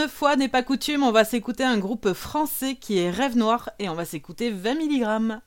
[0.00, 3.68] Une fois n'est pas coutume, on va s'écouter un groupe français qui est Rêve Noir
[3.78, 5.38] et on va s'écouter 20 mg.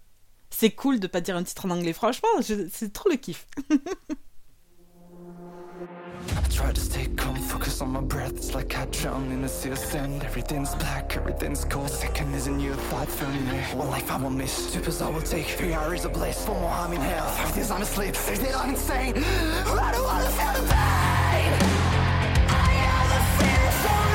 [0.52, 3.48] C'est cool de pas dire un titre en anglais, franchement, c'est trop le kiff.
[3.72, 3.78] I
[6.52, 8.34] try to stay calm, focus on my breath.
[8.34, 10.24] It's like I drown in a sea of sand.
[10.24, 11.90] Everything's black, everything's cold.
[11.90, 13.58] Second isn't you, thought filling me.
[13.74, 15.48] One life I will miss, two pills I will take.
[15.48, 17.26] Three hours of bliss, four more I'm in hell.
[17.26, 19.16] Five days I'm asleep, six days I'm insane.
[19.18, 21.54] I don't wanna feel the pain?
[22.50, 24.12] I am the fear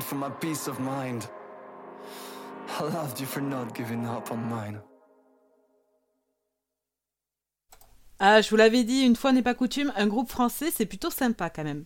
[0.00, 1.28] for my peace of mind.
[2.80, 4.80] I loved you for not giving up mine.
[8.18, 11.10] Ah, je vous l'avais dit, une fois n'est pas coutume, un groupe français, c'est plutôt
[11.10, 11.84] sympa quand même.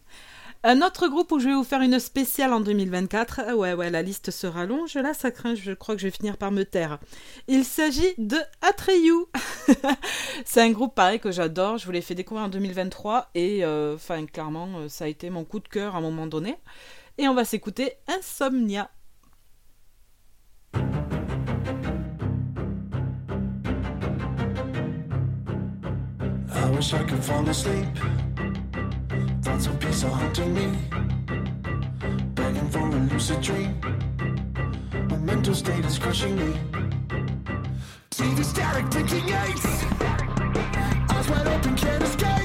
[0.68, 3.40] Un autre groupe où je vais vous faire une spéciale en 2024.
[3.46, 4.94] Ah ouais, ouais, la liste se rallonge.
[4.94, 5.50] Là, ça craint.
[5.50, 6.98] Hein, je crois que je vais finir par me taire.
[7.46, 9.26] Il s'agit de Atreyu.
[10.44, 11.78] c'est un groupe pareil que j'adore.
[11.78, 13.30] Je vous l'ai fait découvrir en 2023.
[13.36, 16.26] Et, euh, enfin, clairement, euh, ça a été mon coup de cœur à un moment
[16.26, 16.56] donné
[17.18, 18.90] et on va s'écouter Insomnia.
[20.74, 20.80] I
[26.70, 27.86] wish I could fall asleep.
[29.42, 30.78] Thoughts of peace are haunting me.
[32.34, 33.80] Begging for a lucid dream.
[35.08, 36.52] My mental state is crushing me.
[38.10, 39.64] TV static, blinking lights.
[41.10, 42.35] Eyes wide open, can't escape.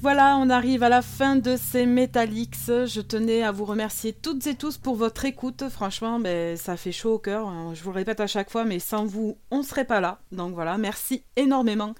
[0.00, 2.66] Voilà, on arrive à la fin de ces Metalix.
[2.86, 5.64] Je tenais à vous remercier toutes et tous pour votre écoute.
[5.68, 7.50] Franchement, ben, ça fait chaud au cœur.
[7.74, 10.20] Je vous le répète à chaque fois, mais sans vous, on ne serait pas là.
[10.30, 11.94] Donc voilà, merci énormément.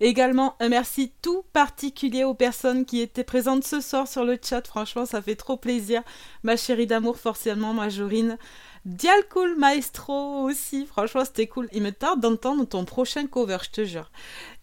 [0.00, 4.66] Également, un merci tout particulier aux personnes qui étaient présentes ce soir sur le chat.
[4.66, 6.02] Franchement, ça fait trop plaisir.
[6.42, 8.38] Ma chérie d'amour, forcément, Majorine.
[8.86, 11.68] Dialcool Maestro aussi, franchement c'était cool.
[11.72, 14.10] Il me tarde d'entendre ton prochain cover, je te jure.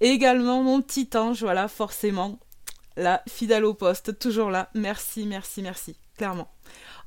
[0.02, 2.40] Également mon petit ange, voilà, forcément.
[2.98, 4.70] La fidèle au poste, toujours là.
[4.74, 6.50] Merci, merci, merci, clairement.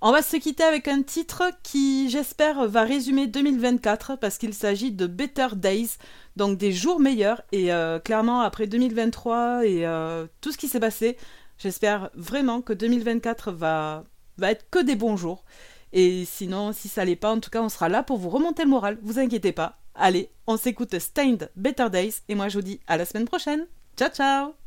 [0.01, 4.93] On va se quitter avec un titre qui, j'espère, va résumer 2024 parce qu'il s'agit
[4.93, 5.99] de Better Days,
[6.37, 7.43] donc des jours meilleurs.
[7.53, 11.19] Et euh, clairement, après 2023 et euh, tout ce qui s'est passé,
[11.59, 14.05] j'espère vraiment que 2024 va,
[14.39, 15.45] va être que des bons jours.
[15.93, 18.62] Et sinon, si ça l'est pas, en tout cas, on sera là pour vous remonter
[18.62, 19.81] le moral, vous inquiétez pas.
[19.97, 23.67] Allez, on s'écoute Stained Better Days et moi je vous dis à la semaine prochaine.
[23.97, 24.60] Ciao ciao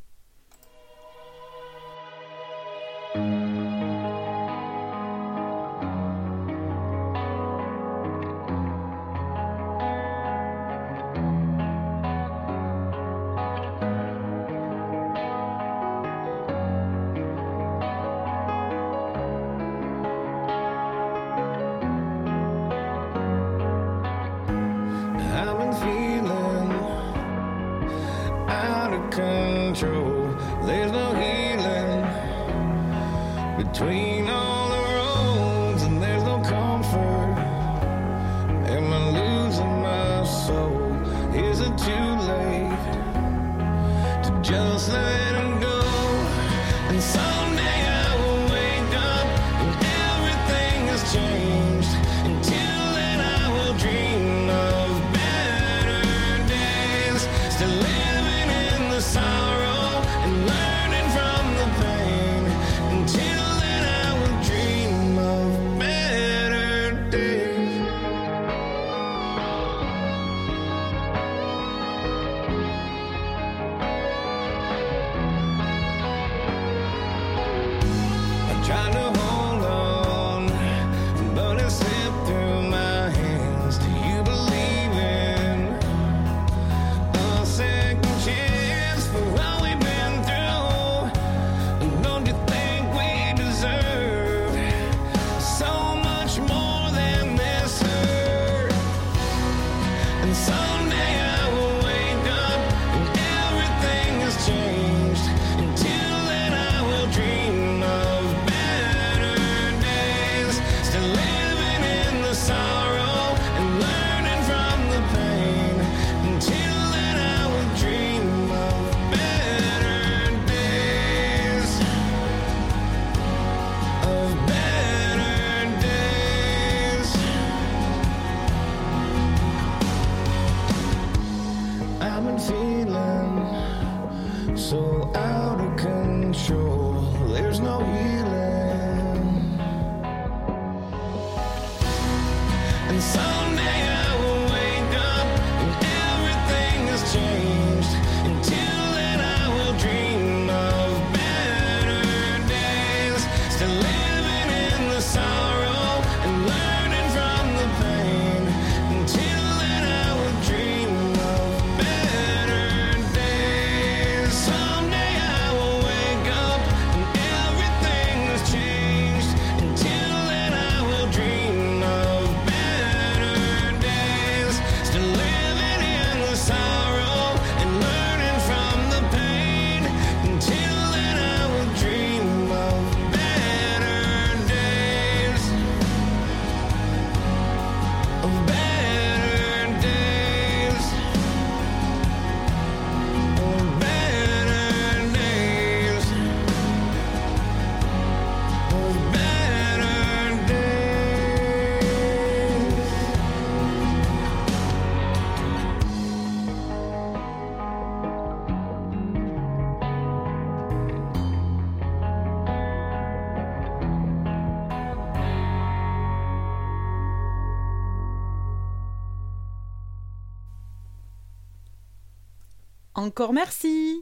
[223.03, 224.01] Encore merci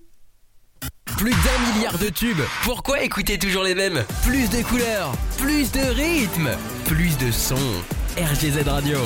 [1.17, 2.43] Plus d'un milliard de tubes.
[2.63, 4.03] Pourquoi écouter toujours les mêmes?
[4.23, 6.51] Plus de couleurs, plus de rythme,
[6.85, 7.55] plus de sons.
[8.15, 8.99] RGZ Radio.